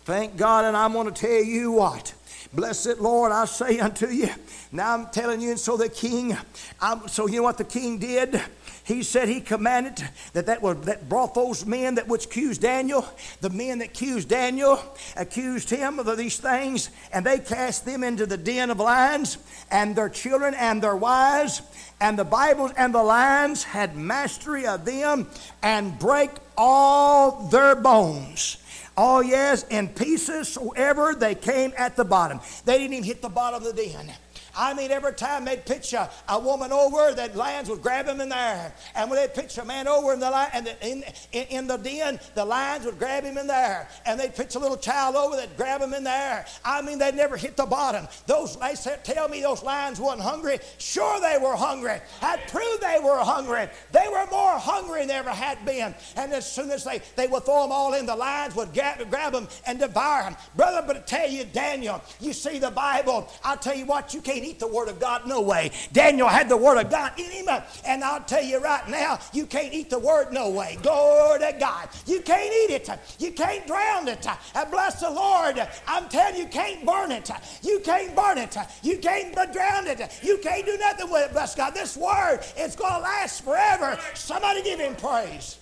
Thank 0.05 0.37
God. 0.37 0.65
And 0.65 0.75
I'm 0.75 0.93
going 0.93 1.11
to 1.11 1.27
tell 1.27 1.43
you 1.43 1.73
what. 1.73 2.13
Blessed 2.53 2.99
Lord, 2.99 3.31
I 3.31 3.45
say 3.45 3.79
unto 3.79 4.07
you. 4.07 4.29
Now 4.71 4.93
I'm 4.93 5.07
telling 5.07 5.41
you, 5.41 5.51
and 5.51 5.59
so 5.59 5.77
the 5.77 5.89
king, 5.89 6.37
I'm, 6.81 7.07
so 7.07 7.27
you 7.27 7.37
know 7.37 7.43
what 7.43 7.57
the 7.57 7.65
king 7.65 7.99
did? 7.99 8.41
He 8.85 9.01
said 9.01 9.27
he 9.27 9.41
commanded 9.41 10.07
that 10.33 10.45
that, 10.45 10.61
was, 10.61 10.79
that 10.81 11.09
brought 11.09 11.33
those 11.33 11.65
men 11.65 11.95
that 11.95 12.07
which 12.07 12.25
accused 12.25 12.61
Daniel, 12.61 13.03
the 13.41 13.49
men 13.49 13.79
that 13.79 13.89
accused 13.89 14.29
Daniel, 14.29 14.79
accused 15.17 15.71
him 15.71 15.97
of 15.97 16.17
these 16.17 16.37
things, 16.37 16.91
and 17.11 17.25
they 17.25 17.39
cast 17.39 17.85
them 17.85 18.03
into 18.03 18.27
the 18.27 18.37
den 18.37 18.69
of 18.69 18.79
lions, 18.79 19.39
and 19.71 19.95
their 19.95 20.09
children 20.09 20.53
and 20.53 20.83
their 20.83 20.95
wives, 20.95 21.63
and 21.99 22.17
the 22.17 22.23
Bibles 22.23 22.71
and 22.77 22.93
the 22.93 23.01
lions 23.01 23.63
had 23.63 23.97
mastery 23.97 24.67
of 24.67 24.85
them, 24.85 25.27
and 25.63 25.97
break 25.97 26.29
all 26.55 27.47
their 27.47 27.75
bones. 27.75 28.57
Oh, 28.95 29.21
yes, 29.21 29.63
in 29.69 29.89
pieces 29.89 30.49
so 30.49 30.69
ever 30.71 31.15
they 31.15 31.33
came 31.33 31.73
at 31.75 31.95
the 31.95 32.05
bottom. 32.05 32.39
They 32.65 32.77
didn't 32.77 32.93
even 32.93 33.03
hit 33.03 33.21
the 33.21 33.29
bottom 33.29 33.65
of 33.65 33.75
the 33.75 33.83
den. 33.83 34.13
I 34.57 34.73
mean, 34.73 34.91
every 34.91 35.13
time 35.13 35.45
they'd 35.45 35.65
pitch 35.65 35.93
a, 35.93 36.09
a 36.29 36.39
woman 36.39 36.71
over, 36.71 37.13
that 37.13 37.35
lions 37.35 37.69
would 37.69 37.81
grab 37.81 38.07
him 38.07 38.21
in 38.21 38.29
there. 38.29 38.73
And 38.95 39.09
when 39.09 39.19
they'd 39.19 39.33
pitch 39.33 39.57
a 39.57 39.65
man 39.65 39.87
over 39.87 40.13
in 40.13 40.19
the, 40.19 40.27
and 40.53 40.75
in, 40.81 41.03
in, 41.31 41.43
in, 41.47 41.67
the 41.67 41.77
den, 41.77 42.19
the 42.35 42.45
lions 42.45 42.85
would 42.85 42.99
grab 42.99 43.23
him 43.23 43.37
in 43.37 43.47
there. 43.47 43.87
And 44.05 44.19
they'd 44.19 44.35
pitch 44.35 44.55
a 44.55 44.59
little 44.59 44.77
child 44.77 45.15
over, 45.15 45.35
they'd 45.35 45.55
grab 45.57 45.81
him 45.81 45.93
in 45.93 46.03
there. 46.03 46.45
I 46.63 46.81
mean, 46.81 46.99
they'd 46.99 47.15
never 47.15 47.37
hit 47.37 47.57
the 47.57 47.65
bottom. 47.65 48.07
Those, 48.27 48.57
they 48.57 48.75
said, 48.75 49.03
tell 49.03 49.27
me 49.27 49.41
those 49.41 49.63
lions 49.63 49.99
wasn't 49.99 50.23
hungry. 50.23 50.59
Sure, 50.77 51.19
they 51.19 51.37
were 51.37 51.55
hungry. 51.55 51.99
That 52.21 52.47
proved 52.47 52.81
they 52.81 52.99
were 53.03 53.19
hungry. 53.19 53.67
They 53.91 54.07
were 54.09 54.25
more 54.31 54.57
hungry 54.57 54.99
than 55.01 55.09
they 55.09 55.15
ever 55.15 55.29
had 55.29 55.63
been. 55.65 55.93
And 56.15 56.33
as 56.33 56.49
soon 56.49 56.71
as 56.71 56.83
they, 56.83 57.01
they 57.15 57.27
would 57.27 57.43
throw 57.43 57.63
them 57.63 57.71
all 57.71 57.93
in, 57.93 58.05
the 58.05 58.15
lions 58.15 58.55
would 58.55 58.73
grab, 58.73 59.09
grab 59.09 59.33
them 59.33 59.47
and 59.65 59.79
devour 59.79 60.23
them. 60.23 60.35
Brother, 60.55 60.83
but 60.85 60.97
I 60.97 60.99
tell 61.01 61.29
you, 61.29 61.45
Daniel, 61.45 62.01
you 62.19 62.33
see 62.33 62.59
the 62.59 62.71
Bible, 62.71 63.31
I'll 63.43 63.57
tell 63.57 63.75
you 63.75 63.85
what, 63.85 64.13
you 64.13 64.21
can't 64.21 64.44
eat 64.45 64.59
the 64.59 64.67
Word 64.67 64.87
of 64.87 64.99
God 64.99 65.27
no 65.27 65.41
way. 65.41 65.71
Daniel 65.91 66.27
had 66.27 66.47
the 66.47 66.57
Word 66.57 66.79
of 66.79 66.89
God 66.89 67.13
in 67.17 67.29
him, 67.29 67.47
and 67.85 68.03
I'll 68.03 68.23
tell 68.23 68.43
you 68.43 68.59
right 68.59 68.87
now, 68.87 69.19
you 69.33 69.45
can't 69.45 69.73
eat 69.73 69.89
the 69.89 69.99
Word 69.99 70.31
no 70.31 70.49
way. 70.49 70.77
Glory 70.81 71.39
to 71.39 71.55
God. 71.59 71.89
You 72.05 72.21
can't 72.21 72.53
eat 72.53 72.73
it. 72.73 72.89
You 73.19 73.31
can't 73.31 73.65
drown 73.67 74.07
it. 74.07 74.25
And 74.55 74.71
bless 74.71 75.01
the 75.01 75.09
Lord. 75.09 75.59
I'm 75.87 76.07
telling 76.09 76.35
you, 76.35 76.43
you 76.43 76.49
can't 76.49 76.85
burn 76.85 77.11
it. 77.11 77.29
You 77.63 77.79
can't 77.79 78.15
burn 78.15 78.37
it. 78.37 78.55
You 78.83 78.97
can't 78.97 79.33
drown 79.51 79.87
it. 79.87 80.19
You 80.23 80.37
can't 80.37 80.65
do 80.65 80.77
nothing 80.77 81.11
with 81.11 81.29
it. 81.29 81.33
Bless 81.33 81.55
God. 81.55 81.73
This 81.73 81.97
Word 81.97 82.39
is 82.57 82.75
going 82.75 82.93
to 82.93 82.99
last 82.99 83.43
forever. 83.43 83.97
Somebody 84.13 84.63
give 84.63 84.79
Him 84.79 84.95
praise. 84.95 85.57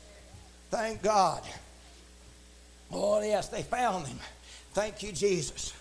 Thank 0.70 1.02
God. 1.02 1.44
Oh, 2.92 3.22
yes, 3.22 3.48
they 3.48 3.64
found 3.64 4.08
him. 4.08 4.20
Thank 4.74 5.04
you, 5.04 5.12
Jesus. 5.12 5.74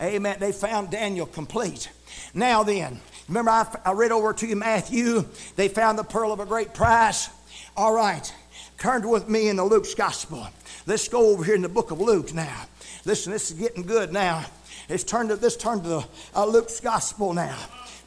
Amen. 0.00 0.36
They 0.38 0.52
found 0.52 0.90
Daniel 0.90 1.26
complete. 1.26 1.90
Now 2.34 2.62
then, 2.62 3.00
remember 3.28 3.50
I, 3.50 3.66
I 3.84 3.92
read 3.92 4.12
over 4.12 4.32
to 4.32 4.46
you 4.46 4.56
Matthew. 4.56 5.24
They 5.56 5.68
found 5.68 5.98
the 5.98 6.04
pearl 6.04 6.32
of 6.32 6.40
a 6.40 6.46
great 6.46 6.74
price. 6.74 7.30
All 7.76 7.94
right. 7.94 8.32
Turn 8.78 9.08
with 9.08 9.28
me 9.28 9.48
in 9.48 9.56
the 9.56 9.64
Luke's 9.64 9.94
gospel. 9.94 10.46
Let's 10.86 11.08
go 11.08 11.30
over 11.30 11.44
here 11.44 11.54
in 11.54 11.62
the 11.62 11.68
book 11.68 11.90
of 11.90 12.00
Luke 12.00 12.34
now. 12.34 12.66
Listen, 13.04 13.32
this 13.32 13.50
is 13.50 13.58
getting 13.58 13.82
good 13.82 14.12
now. 14.12 14.44
Let's 14.88 15.04
turn 15.04 15.28
to 15.28 15.36
this 15.36 15.56
turn 15.56 15.82
to 15.82 15.88
the 15.88 16.06
uh, 16.34 16.44
Luke's 16.44 16.80
gospel 16.80 17.32
now. 17.32 17.56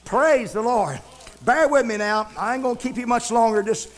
Praise 0.05 0.53
the 0.53 0.61
Lord. 0.61 0.99
Bear 1.43 1.67
with 1.67 1.85
me 1.85 1.97
now. 1.97 2.29
I 2.37 2.53
ain't 2.53 2.63
gonna 2.63 2.77
keep 2.77 2.97
you 2.97 3.07
much 3.07 3.31
longer. 3.31 3.63
Just 3.63 3.89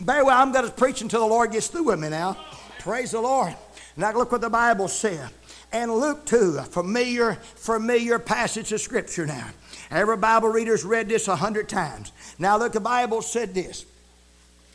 bear 0.00 0.24
with. 0.24 0.34
I'm 0.34 0.52
gonna 0.52 0.70
preach 0.70 1.02
until 1.02 1.20
the 1.20 1.26
Lord 1.26 1.52
gets 1.52 1.68
through 1.68 1.84
with 1.84 1.98
me 1.98 2.08
now. 2.08 2.36
Praise 2.78 3.10
the 3.10 3.20
Lord. 3.20 3.54
Now 3.96 4.12
look 4.12 4.30
what 4.30 4.40
the 4.40 4.50
Bible 4.50 4.88
said 4.88 5.30
and 5.74 5.92
Luke 5.92 6.24
2, 6.24 6.58
a 6.60 6.62
familiar, 6.62 7.34
familiar 7.56 8.20
passage 8.20 8.72
of 8.72 8.80
Scripture 8.80 9.26
now. 9.26 9.48
Every 9.90 10.16
Bible 10.16 10.48
reader's 10.48 10.84
read 10.84 11.08
this 11.08 11.26
a 11.26 11.34
hundred 11.34 11.68
times. 11.68 12.12
Now 12.38 12.56
look, 12.56 12.72
the 12.72 12.80
Bible 12.80 13.22
said 13.22 13.54
this. 13.54 13.84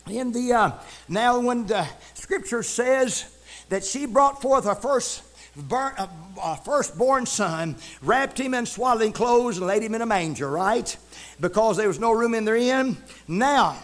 In 0.10 0.34
the 0.34 0.52
uh, 0.52 0.72
now 1.08 1.40
when 1.40 1.66
the 1.66 1.88
Scripture 2.16 2.64
says 2.64 3.34
that 3.70 3.86
she 3.86 4.06
brought 4.06 4.42
forth 4.42 4.66
her 4.66 4.76
first 4.76 5.24
burnt, 5.56 5.98
uh, 5.98 6.08
uh, 6.42 6.56
firstborn 6.58 7.26
son, 7.26 7.78
wrapped 8.02 8.38
him 8.38 8.54
in 8.54 8.66
swaddling 8.66 9.14
clothes, 9.14 9.58
and 9.58 9.68
laid 9.68 9.82
him 9.82 9.96
in 9.96 10.02
a 10.02 10.06
manger, 10.06 10.50
right? 10.50 10.98
Because 11.40 11.78
there 11.78 11.88
was 11.88 12.00
no 12.00 12.12
room 12.12 12.34
in 12.34 12.44
their 12.44 12.58
inn. 12.58 12.98
Now, 13.26 13.78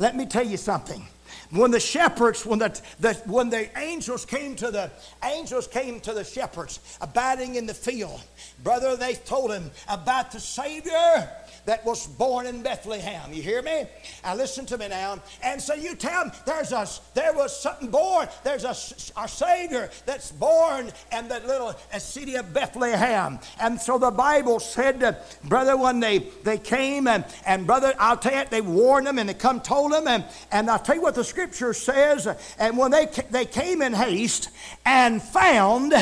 let 0.00 0.16
me 0.16 0.26
tell 0.26 0.46
you 0.46 0.56
something 0.56 1.06
when 1.50 1.70
the 1.70 1.80
shepherds, 1.80 2.44
when 2.44 2.58
the, 2.58 2.80
the, 3.00 3.14
when 3.26 3.50
the 3.50 3.68
angels 3.78 4.24
came 4.24 4.56
to 4.56 4.70
the 4.70 4.90
angels 5.24 5.66
came 5.66 6.00
to 6.00 6.12
the 6.12 6.24
shepherds 6.24 6.80
abiding 7.00 7.54
in 7.54 7.66
the 7.66 7.74
field, 7.74 8.22
brother, 8.62 8.96
they 8.96 9.14
told 9.14 9.52
him 9.52 9.70
about 9.88 10.32
the 10.32 10.40
Savior 10.40 11.30
that 11.66 11.84
was 11.84 12.06
born 12.06 12.46
in 12.46 12.62
Bethlehem. 12.62 13.32
You 13.32 13.42
hear 13.42 13.60
me? 13.60 13.86
Now 14.24 14.36
listen 14.36 14.64
to 14.66 14.78
me 14.78 14.88
now. 14.88 15.20
And 15.42 15.60
so 15.60 15.74
you 15.74 15.94
tell 15.94 16.24
them 16.24 16.32
there's 16.46 16.72
a 16.72 16.86
there 17.14 17.32
was 17.32 17.58
something 17.58 17.90
born. 17.90 18.28
There's 18.44 18.64
a 18.64 18.74
our 19.18 19.28
Savior 19.28 19.90
that's 20.06 20.32
born 20.32 20.92
in 21.12 21.28
the 21.28 21.40
little 21.40 21.74
city 21.98 22.36
of 22.36 22.54
Bethlehem. 22.54 23.38
And 23.60 23.80
so 23.80 23.98
the 23.98 24.10
Bible 24.10 24.60
said, 24.60 25.02
uh, 25.02 25.14
brother, 25.44 25.76
when 25.76 26.00
they 26.00 26.18
they 26.44 26.58
came 26.58 27.08
and 27.08 27.24
and 27.44 27.66
brother, 27.66 27.94
I'll 27.98 28.16
tell 28.16 28.34
you, 28.34 28.44
they 28.48 28.60
warned 28.60 29.06
them 29.06 29.18
and 29.18 29.28
they 29.28 29.34
come 29.34 29.60
told 29.60 29.92
them 29.92 30.06
and 30.06 30.24
and 30.52 30.70
I'll 30.70 30.78
tell 30.78 30.94
you 30.96 31.02
what 31.02 31.14
the 31.14 31.24
Scripture 31.36 31.74
says. 31.74 32.26
And 32.58 32.78
when 32.78 32.90
they 32.90 33.06
they 33.30 33.44
came 33.44 33.82
in 33.82 33.92
haste 33.92 34.48
and 34.86 35.22
found. 35.22 35.92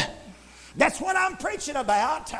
That's 0.77 1.01
what 1.01 1.17
I'm 1.17 1.37
preaching 1.37 1.75
about. 1.75 2.33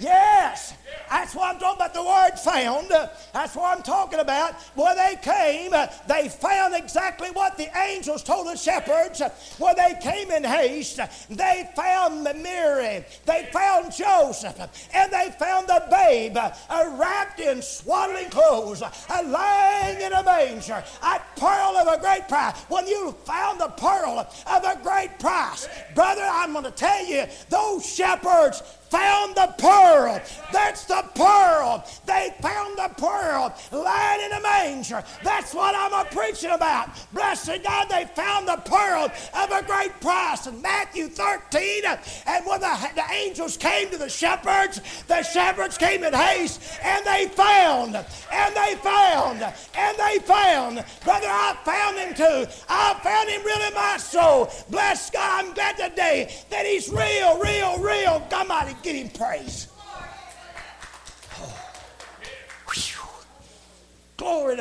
Yes. 0.00 0.74
That's 1.10 1.34
what 1.34 1.54
I'm 1.54 1.60
talking 1.60 1.76
about. 1.76 1.94
The 1.94 2.02
word 2.02 2.38
found. 2.38 3.10
That's 3.32 3.54
what 3.54 3.76
I'm 3.76 3.82
talking 3.82 4.20
about. 4.20 4.54
Where 4.74 4.94
they 4.94 5.16
came, 5.22 5.72
they 6.08 6.28
found 6.28 6.74
exactly 6.74 7.30
what 7.30 7.56
the 7.56 7.68
angels 7.78 8.22
told 8.22 8.46
the 8.46 8.56
shepherds. 8.56 9.22
Where 9.58 9.74
they 9.74 9.96
came 10.00 10.30
in 10.30 10.44
haste, 10.44 10.98
they 11.28 11.70
found 11.76 12.24
Mary. 12.24 13.04
They 13.26 13.48
found 13.52 13.92
Joseph. 13.92 14.58
And 14.94 15.12
they 15.12 15.30
found 15.38 15.68
the 15.68 15.84
babe 15.90 16.36
uh, 16.36 16.96
wrapped 16.98 17.40
in 17.40 17.62
swaddling 17.62 18.30
clothes, 18.30 18.82
uh, 18.82 19.22
lying 19.26 20.00
in 20.00 20.12
a 20.12 20.22
manger. 20.22 20.82
A 21.02 21.20
pearl 21.36 21.76
of 21.76 21.88
a 21.88 22.00
great 22.00 22.28
price. 22.28 22.56
When 22.68 22.86
you 22.86 23.12
found 23.24 23.60
the 23.60 23.68
pearl 23.68 24.26
of 24.46 24.64
a 24.64 24.78
great 24.82 25.18
price, 25.18 25.68
brother, 25.94 26.26
I'm 26.30 26.52
going 26.52 26.64
to 26.64 26.70
tell 26.70 27.04
you, 27.04 27.26
those 27.48 27.86
shepherds 27.86 28.62
found 28.90 29.36
the 29.36 29.54
pearl. 29.58 30.20
That's 30.52 30.79
the 30.84 31.04
pearl. 31.14 31.84
They 32.06 32.34
found 32.40 32.76
the 32.76 32.90
pearl 32.96 33.54
lying 33.72 34.26
in 34.26 34.32
a 34.32 34.42
manger. 34.42 35.02
That's 35.22 35.54
what 35.54 35.74
I'm 35.74 35.92
a 35.92 36.08
preaching 36.10 36.50
about. 36.50 36.90
Blessed 37.12 37.62
God, 37.62 37.88
they 37.88 38.04
found 38.14 38.48
the 38.48 38.56
pearl 38.64 39.10
of 39.34 39.50
a 39.50 39.62
great 39.64 39.98
price. 40.00 40.46
In 40.46 40.60
Matthew 40.60 41.08
13, 41.08 41.84
and 42.26 42.46
when 42.46 42.60
the, 42.60 42.90
the 42.94 43.04
angels 43.12 43.56
came 43.56 43.90
to 43.90 43.98
the 43.98 44.08
shepherds, 44.08 44.80
the 45.06 45.22
shepherds 45.22 45.78
came 45.78 46.04
in 46.04 46.12
haste, 46.12 46.60
and 46.82 47.04
they 47.04 47.26
found, 47.28 47.96
and 47.96 48.56
they 48.56 48.74
found, 48.76 49.42
and 49.76 49.98
they 49.98 50.18
found. 50.20 50.84
Brother, 51.04 51.28
I 51.28 51.56
found 51.64 51.98
him 51.98 52.14
too. 52.14 52.50
I 52.68 52.98
found 53.02 53.28
him 53.28 53.42
really 53.44 53.74
my 53.74 53.96
soul. 53.98 54.50
Bless 54.70 55.10
God, 55.10 55.44
I'm 55.44 55.54
glad 55.54 55.76
today 55.76 56.34
that 56.50 56.66
he's 56.66 56.88
real, 56.88 57.38
real, 57.38 57.78
real. 57.78 58.26
Somebody 58.30 58.74
Give 58.82 58.96
him 58.96 59.10
praise. 59.10 59.68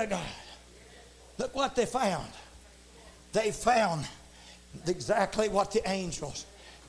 To 0.02 0.08
God. 0.08 0.26
Look 1.38 1.56
what 1.56 1.76
they 1.76 1.86
found. 1.86 2.28
They 3.32 3.52
found 3.52 4.08
exactly 4.88 5.50
what 5.50 5.72
the 5.72 5.88
angels 5.90 6.46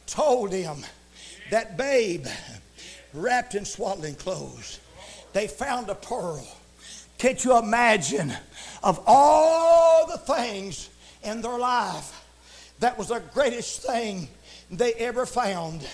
told 0.07 0.53
him 0.53 0.85
that 1.51 1.77
babe 1.77 2.27
wrapped 3.13 3.55
in 3.55 3.65
swaddling 3.65 4.15
clothes. 4.15 4.81
They 5.33 5.47
found 5.47 5.89
a 5.89 5.95
pearl. 5.95 6.47
Can't 7.19 7.45
you 7.45 7.59
imagine 7.59 8.33
of 8.83 9.01
all 9.07 10.07
the 10.07 10.19
things 10.19 10.89
in 11.23 11.43
their 11.43 11.59
life, 11.59 12.17
that 12.79 12.97
was 12.97 13.09
the 13.09 13.23
greatest 13.35 13.83
thing 13.83 14.29
they 14.71 14.95
ever 14.95 15.27
found. 15.27 15.87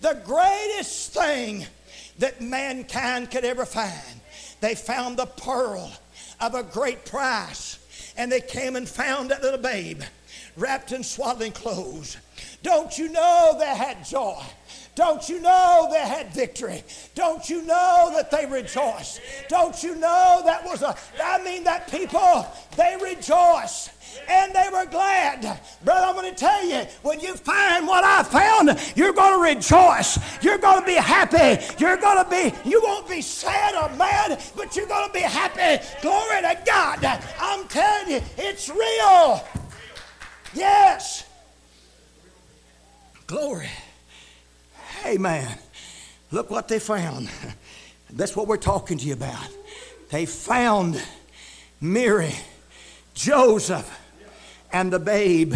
The 0.00 0.20
greatest 0.24 1.12
thing 1.14 1.66
that 2.18 2.40
mankind 2.40 3.30
could 3.30 3.44
ever 3.44 3.64
find. 3.64 4.20
They 4.60 4.74
found 4.74 5.16
the 5.16 5.26
pearl 5.26 5.90
of 6.40 6.54
a 6.54 6.62
great 6.62 7.04
price. 7.04 7.78
And 8.16 8.30
they 8.30 8.40
came 8.40 8.76
and 8.76 8.88
found 8.88 9.30
that 9.30 9.42
little 9.42 9.58
babe 9.58 10.02
wrapped 10.56 10.92
in 10.92 11.02
swaddling 11.02 11.52
clothes. 11.52 12.16
Don't 12.62 12.96
you 12.98 13.08
know 13.08 13.56
they 13.58 13.74
had 13.74 14.04
joy? 14.04 14.42
Don't 15.00 15.30
you 15.30 15.40
know 15.40 15.88
they 15.90 16.06
had 16.06 16.30
victory? 16.34 16.84
Don't 17.14 17.48
you 17.48 17.62
know 17.62 18.12
that 18.14 18.30
they 18.30 18.44
rejoiced? 18.44 19.22
Don't 19.48 19.82
you 19.82 19.94
know 19.94 20.42
that 20.44 20.62
was 20.62 20.82
a, 20.82 20.94
I 21.24 21.42
mean, 21.42 21.64
that 21.64 21.90
people, 21.90 22.46
they 22.76 22.98
rejoiced 23.02 23.92
and 24.28 24.52
they 24.52 24.68
were 24.70 24.84
glad. 24.84 25.58
Brother, 25.86 26.06
I'm 26.06 26.14
going 26.14 26.30
to 26.30 26.38
tell 26.38 26.66
you, 26.66 26.82
when 27.00 27.18
you 27.18 27.34
find 27.34 27.86
what 27.86 28.04
I 28.04 28.22
found, 28.24 28.78
you're 28.94 29.14
going 29.14 29.38
to 29.38 29.56
rejoice. 29.56 30.18
You're 30.42 30.58
going 30.58 30.80
to 30.80 30.86
be 30.86 30.96
happy. 30.96 31.64
You're 31.78 31.96
going 31.96 32.22
to 32.22 32.28
be, 32.30 32.52
you 32.68 32.82
won't 32.84 33.08
be 33.08 33.22
sad 33.22 33.74
or 33.76 33.96
mad, 33.96 34.38
but 34.54 34.76
you're 34.76 34.86
going 34.86 35.06
to 35.06 35.14
be 35.14 35.20
happy. 35.20 35.82
Glory 36.02 36.42
to 36.42 36.58
God. 36.66 37.02
I'm 37.40 37.66
telling 37.68 38.10
you, 38.10 38.20
it's 38.36 38.68
real. 38.68 39.48
Yes. 40.52 41.24
Glory. 43.26 43.70
Amen. 45.04 45.58
Look 46.30 46.50
what 46.50 46.68
they 46.68 46.78
found. 46.78 47.30
That's 48.10 48.36
what 48.36 48.46
we're 48.46 48.56
talking 48.56 48.98
to 48.98 49.06
you 49.06 49.14
about. 49.14 49.48
They 50.10 50.26
found 50.26 51.02
Mary, 51.80 52.34
Joseph, 53.14 53.90
and 54.72 54.92
the 54.92 54.98
babe. 54.98 55.54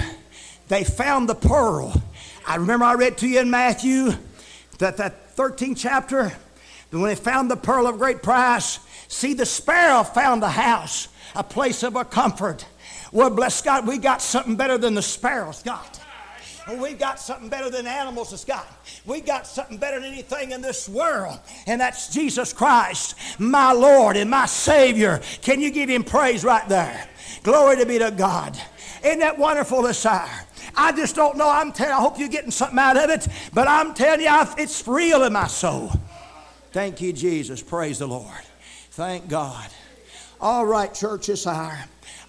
They 0.68 0.85
found 0.85 1.28
the 1.28 1.35
pearl. 1.35 2.00
I 2.46 2.57
remember 2.57 2.85
I 2.85 2.94
read 2.94 3.18
to 3.18 3.28
you 3.28 3.40
in 3.40 3.50
Matthew 3.50 4.12
that 4.78 4.96
that 4.98 5.37
13th 5.37 5.76
chapter 5.76 6.33
that 6.90 6.98
when 6.98 7.09
they 7.09 7.14
found 7.14 7.50
the 7.50 7.57
pearl 7.57 7.87
of 7.87 7.98
great 7.98 8.22
price. 8.22 8.78
See, 9.09 9.35
the 9.35 9.46
sparrow 9.46 10.02
found 10.02 10.42
a 10.42 10.48
house, 10.48 11.09
a 11.35 11.44
place 11.44 11.83
of 11.83 11.96
a 11.96 12.04
comfort. 12.04 12.66
Well, 13.12 13.30
bless 13.30 13.62
God, 13.62 13.87
we 13.87 13.98
got 13.98 14.22
something 14.22 14.57
better 14.57 14.78
than 14.78 14.94
the 14.94 15.02
sparrows 15.02 15.62
got. 15.62 16.03
We've 16.66 16.98
got 16.98 17.20
something 17.20 17.50
better 17.50 17.68
than 17.68 17.87
animals 17.87 18.31
has 18.31 18.44
got. 18.44 18.66
We've 19.05 19.24
got 19.24 19.46
something 19.46 19.77
better 19.77 20.00
than 20.00 20.11
anything 20.11 20.53
in 20.53 20.62
this 20.62 20.88
world, 20.88 21.38
and 21.66 21.81
that's 21.81 22.09
Jesus 22.12 22.53
Christ, 22.53 23.16
my 23.38 23.72
Lord 23.72 24.16
and 24.16 24.31
my 24.31 24.46
Savior. 24.46 25.20
Can 25.42 25.61
you 25.61 25.70
give 25.70 25.90
him 25.90 26.05
praise 26.05 26.42
right 26.42 26.66
there? 26.68 27.09
Glory 27.42 27.77
to 27.77 27.87
be 27.87 27.98
to 27.98 28.11
God. 28.11 28.59
Isn't 29.05 29.18
that 29.18 29.38
wonderful 29.38 29.87
hour? 29.87 30.31
I 30.77 30.92
just 30.92 31.14
don't 31.14 31.37
know. 31.37 31.48
I'm 31.48 31.70
telling 31.72 31.92
I 31.92 32.00
hope 32.00 32.18
you're 32.18 32.29
getting 32.29 32.50
something 32.50 32.79
out 32.79 32.96
of 32.96 33.11
it, 33.11 33.29
but 33.53 33.68
I'm 33.68 33.92
telling 33.92 34.22
you, 34.22 34.44
it's 34.57 34.87
real 34.88 35.22
in 35.24 35.35
my 35.35 35.46
soul. 35.46 35.92
Thank 36.72 37.00
you, 37.03 37.12
Jesus. 37.12 37.62
Praise 37.62 37.98
the 37.98 38.09
Lord. 38.09 38.42
Thank 38.92 39.29
God. 39.29 39.68
All 40.40 40.64
right, 40.64 40.92
church, 40.92 41.27
this 41.27 41.46
hour. 41.46 41.79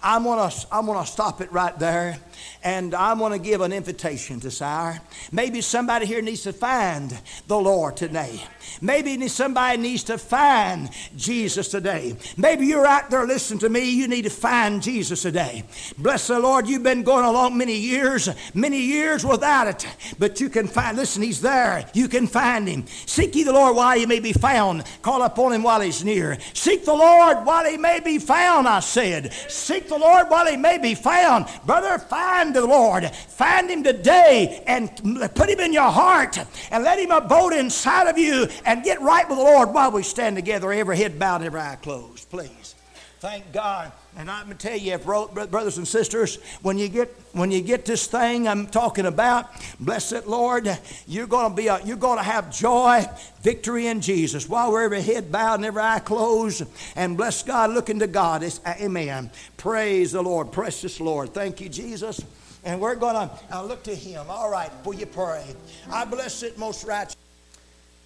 I'm 0.02 0.24
gonna, 0.24 0.52
I'm 0.70 0.86
gonna 0.86 1.06
stop 1.06 1.40
it 1.40 1.50
right 1.50 1.76
there 1.78 2.18
and 2.62 2.94
I 2.94 3.14
want 3.14 3.34
to 3.34 3.40
give 3.40 3.60
an 3.60 3.72
invitation 3.72 4.40
to 4.40 4.50
Sire. 4.50 5.00
Maybe 5.32 5.60
somebody 5.60 6.06
here 6.06 6.22
needs 6.22 6.42
to 6.42 6.52
find 6.52 7.16
the 7.46 7.58
Lord 7.58 7.96
today. 7.96 8.42
Maybe 8.80 9.28
somebody 9.28 9.78
needs 9.78 10.04
to 10.04 10.18
find 10.18 10.90
Jesus 11.16 11.68
today. 11.68 12.16
Maybe 12.36 12.66
you're 12.66 12.86
out 12.86 13.10
there 13.10 13.26
listening 13.26 13.60
to 13.60 13.68
me. 13.68 13.90
You 13.90 14.08
need 14.08 14.22
to 14.22 14.30
find 14.30 14.82
Jesus 14.82 15.22
today. 15.22 15.64
Bless 15.98 16.26
the 16.26 16.38
Lord. 16.38 16.66
You've 16.66 16.82
been 16.82 17.02
going 17.02 17.24
along 17.24 17.56
many 17.56 17.76
years, 17.76 18.28
many 18.54 18.80
years 18.80 19.24
without 19.24 19.66
it, 19.68 19.86
but 20.18 20.40
you 20.40 20.48
can 20.48 20.66
find. 20.66 20.96
Listen, 20.96 21.22
He's 21.22 21.40
there. 21.40 21.88
You 21.94 22.08
can 22.08 22.26
find 22.26 22.68
Him. 22.68 22.86
Seek 23.06 23.34
ye 23.34 23.44
the 23.44 23.52
Lord 23.52 23.76
while 23.76 23.96
He 23.96 24.06
may 24.06 24.20
be 24.20 24.32
found. 24.32 24.84
Call 25.02 25.22
upon 25.22 25.52
Him 25.52 25.62
while 25.62 25.80
He's 25.80 26.04
near. 26.04 26.38
Seek 26.52 26.84
the 26.84 26.94
Lord 26.94 27.46
while 27.46 27.64
He 27.64 27.76
may 27.76 28.00
be 28.00 28.18
found. 28.18 28.66
I 28.68 28.80
said. 28.80 29.32
Seek 29.48 29.88
the 29.88 29.98
Lord 29.98 30.28
while 30.28 30.46
He 30.46 30.56
may 30.56 30.78
be 30.78 30.94
found, 30.94 31.46
brother. 31.64 31.98
Find 31.98 32.25
the 32.54 32.66
Lord. 32.66 33.10
Find 33.10 33.68
Him 33.68 33.82
today 33.82 34.62
and 34.66 34.90
put 35.34 35.48
Him 35.48 35.60
in 35.60 35.72
your 35.72 35.90
heart 35.90 36.38
and 36.70 36.84
let 36.84 36.98
Him 36.98 37.10
abode 37.10 37.52
inside 37.52 38.08
of 38.08 38.18
you 38.18 38.46
and 38.64 38.84
get 38.84 39.00
right 39.00 39.28
with 39.28 39.38
the 39.38 39.44
Lord 39.44 39.72
while 39.72 39.90
we 39.90 40.02
stand 40.02 40.36
together, 40.36 40.72
every 40.72 40.96
head 40.96 41.18
bowed, 41.18 41.42
every 41.42 41.60
eye 41.60 41.78
closed, 41.82 42.30
please. 42.30 42.75
Thank 43.18 43.50
God. 43.50 43.92
And 44.18 44.30
I'm 44.30 44.46
going 44.46 44.58
to 44.58 44.68
tell 44.68 44.76
you, 44.76 44.98
brothers 44.98 45.78
and 45.78 45.88
sisters, 45.88 46.36
when 46.62 46.76
you 46.76 46.88
get 46.88 47.14
when 47.32 47.50
you 47.50 47.62
get 47.62 47.84
this 47.84 48.06
thing 48.06 48.46
I'm 48.46 48.66
talking 48.66 49.06
about, 49.06 49.50
bless 49.80 50.12
it, 50.12 50.26
Lord, 50.26 50.68
you're 51.06 51.26
going 51.26 51.50
to 51.50 51.56
be 51.56 51.66
a, 51.68 51.82
you're 51.84 51.96
going 51.96 52.18
to 52.18 52.22
have 52.22 52.54
joy, 52.54 53.04
victory 53.42 53.86
in 53.86 54.00
Jesus. 54.00 54.48
While 54.48 54.72
we're 54.72 54.84
every 54.84 55.02
head 55.02 55.32
bowed 55.32 55.56
and 55.56 55.64
every 55.64 55.82
eye 55.82 55.98
closed, 55.98 56.64
and 56.94 57.16
bless 57.16 57.42
God, 57.42 57.70
looking 57.70 57.98
to 58.00 58.06
God. 58.06 58.42
It's, 58.42 58.60
amen. 58.66 59.30
Praise 59.56 60.12
the 60.12 60.22
Lord, 60.22 60.52
precious 60.52 61.00
Lord. 61.00 61.32
Thank 61.32 61.60
you, 61.60 61.68
Jesus. 61.68 62.20
And 62.64 62.80
we're 62.80 62.96
going 62.96 63.28
to 63.50 63.62
look 63.62 63.82
to 63.84 63.94
Him. 63.94 64.26
All 64.28 64.50
right, 64.50 64.70
will 64.84 64.94
you 64.94 65.06
pray? 65.06 65.44
I 65.90 66.04
bless 66.04 66.42
it, 66.42 66.58
most 66.58 66.86
righteous. 66.86 67.16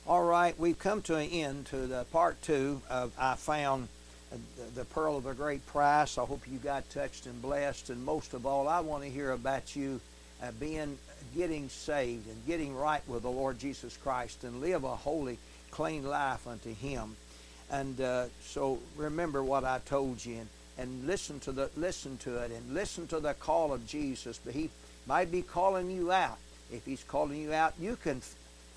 All 0.07 0.25
right, 0.25 0.59
we've 0.59 0.79
come 0.79 1.03
to 1.03 1.17
an 1.17 1.31
end 1.31 1.67
to 1.67 1.87
the 1.87 2.05
part 2.13 2.41
two 2.43 2.81
of 2.91 3.13
I 3.19 3.37
found 3.37 3.89
the 4.75 4.85
pearl 4.87 5.17
of 5.17 5.27
a 5.27 5.35
great 5.35 5.65
price. 5.67 6.19
I 6.19 6.25
hope 6.25 6.43
you 6.51 6.59
got 6.59 6.89
touched 6.91 7.27
and 7.27 7.41
blessed. 7.43 7.91
And 7.91 8.05
most 8.05 8.35
of 8.35 8.47
all, 8.47 8.69
I 8.69 8.81
want 8.81 9.05
to 9.05 9.11
hear 9.11 9.33
about 9.33 9.75
you 9.75 10.01
uh, 10.43 10.53
being 10.59 10.99
getting 11.37 11.69
saved 11.69 12.29
and 12.29 12.47
getting 12.47 12.75
right 12.75 13.03
with 13.07 13.23
the 13.23 13.31
Lord 13.31 13.59
Jesus 13.59 13.97
Christ 13.97 14.45
and 14.45 14.61
live 14.61 14.85
a 14.85 14.97
holy, 14.97 15.39
clean 15.71 16.05
life 16.05 16.47
unto 16.47 16.75
Him. 16.75 17.17
And 17.71 18.01
uh, 18.01 18.27
so 18.43 18.79
remember 18.97 19.43
what 19.43 19.65
I 19.65 19.81
told 19.85 20.25
you. 20.25 20.37
And, 20.37 20.49
and 20.79 21.07
listen 21.07 21.41
to 21.41 21.53
the 21.53 21.71
listen 21.77 22.17
to 22.19 22.39
it 22.39 22.51
and 22.51 22.75
listen 22.75 23.07
to 23.09 23.21
the 23.21 23.35
call 23.35 23.73
of 23.73 23.87
Jesus. 23.87 24.41
But 24.43 24.55
he 24.55 24.71
might 25.07 25.31
be 25.31 25.43
calling 25.43 25.91
you 25.91 26.11
out. 26.11 26.39
If 26.73 26.87
he's 26.87 27.05
calling 27.05 27.41
you 27.41 27.53
out, 27.53 27.75
you 27.79 27.97
can 27.97 28.23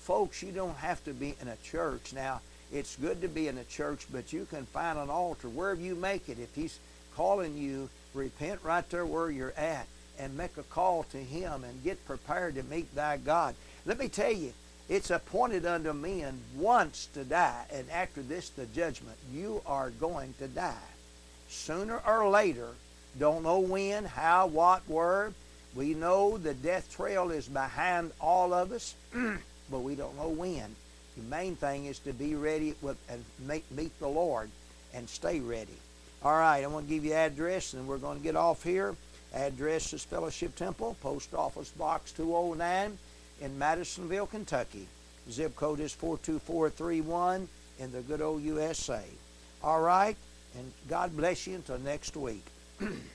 folks, 0.00 0.42
you 0.42 0.52
don't 0.52 0.76
have 0.76 1.02
to 1.04 1.14
be 1.14 1.34
in 1.40 1.48
a 1.48 1.56
church. 1.64 2.12
Now, 2.12 2.42
it's 2.74 2.96
good 2.96 3.20
to 3.20 3.28
be 3.28 3.46
in 3.46 3.56
a 3.56 3.64
church, 3.64 4.06
but 4.12 4.32
you 4.32 4.46
can 4.50 4.66
find 4.66 4.98
an 4.98 5.08
altar 5.08 5.48
wherever 5.48 5.80
you 5.80 5.94
make 5.94 6.28
it. 6.28 6.40
If 6.40 6.52
he's 6.56 6.80
calling 7.14 7.56
you, 7.56 7.88
repent 8.12 8.60
right 8.64 8.88
there 8.90 9.06
where 9.06 9.30
you're 9.30 9.54
at 9.56 9.86
and 10.18 10.36
make 10.36 10.56
a 10.56 10.64
call 10.64 11.04
to 11.04 11.18
him 11.18 11.62
and 11.62 11.84
get 11.84 12.04
prepared 12.04 12.56
to 12.56 12.64
meet 12.64 12.92
thy 12.94 13.16
God. 13.16 13.54
Let 13.86 14.00
me 14.00 14.08
tell 14.08 14.32
you, 14.32 14.52
it's 14.88 15.10
appointed 15.10 15.64
unto 15.64 15.92
men 15.92 16.40
once 16.56 17.08
to 17.14 17.22
die, 17.22 17.64
and 17.72 17.88
after 17.90 18.22
this 18.22 18.48
the 18.50 18.66
judgment. 18.66 19.16
You 19.32 19.62
are 19.66 19.90
going 19.90 20.34
to 20.38 20.48
die 20.48 20.90
sooner 21.48 22.00
or 22.04 22.28
later. 22.28 22.68
Don't 23.18 23.44
know 23.44 23.60
when, 23.60 24.04
how, 24.04 24.48
what, 24.48 24.82
where. 24.88 25.32
We 25.76 25.94
know 25.94 26.38
the 26.38 26.54
death 26.54 26.92
trail 26.94 27.30
is 27.30 27.46
behind 27.46 28.10
all 28.20 28.52
of 28.52 28.72
us, 28.72 28.94
but 29.70 29.78
we 29.78 29.94
don't 29.94 30.16
know 30.16 30.28
when. 30.28 30.74
The 31.16 31.22
main 31.24 31.56
thing 31.56 31.86
is 31.86 31.98
to 32.00 32.12
be 32.12 32.34
ready 32.34 32.74
with, 32.82 32.96
and 33.08 33.24
meet, 33.70 33.98
the 34.00 34.08
Lord 34.08 34.50
and 34.94 35.08
stay 35.08 35.40
ready. 35.40 35.76
All 36.22 36.32
right, 36.32 36.64
I'm 36.64 36.70
going 36.70 36.86
to 36.86 36.90
give 36.90 37.04
you 37.04 37.14
address, 37.14 37.74
and 37.74 37.86
we're 37.86 37.98
going 37.98 38.18
to 38.18 38.24
get 38.24 38.36
off 38.36 38.62
here. 38.62 38.94
Address 39.34 39.92
is 39.92 40.04
Fellowship 40.04 40.54
Temple, 40.56 40.96
Post 41.02 41.34
Office 41.34 41.70
Box 41.70 42.12
209 42.12 42.96
in 43.40 43.58
Madisonville, 43.58 44.26
Kentucky. 44.26 44.86
Zip 45.30 45.54
code 45.56 45.80
is 45.80 45.92
42431 45.92 47.48
in 47.78 47.92
the 47.92 48.00
good 48.02 48.20
old 48.20 48.42
USA. 48.42 49.02
All 49.62 49.80
right? 49.80 50.16
And 50.56 50.72
God 50.88 51.16
bless 51.16 51.46
you 51.46 51.56
until 51.56 51.78
next 51.78 52.16
week. 52.16 52.44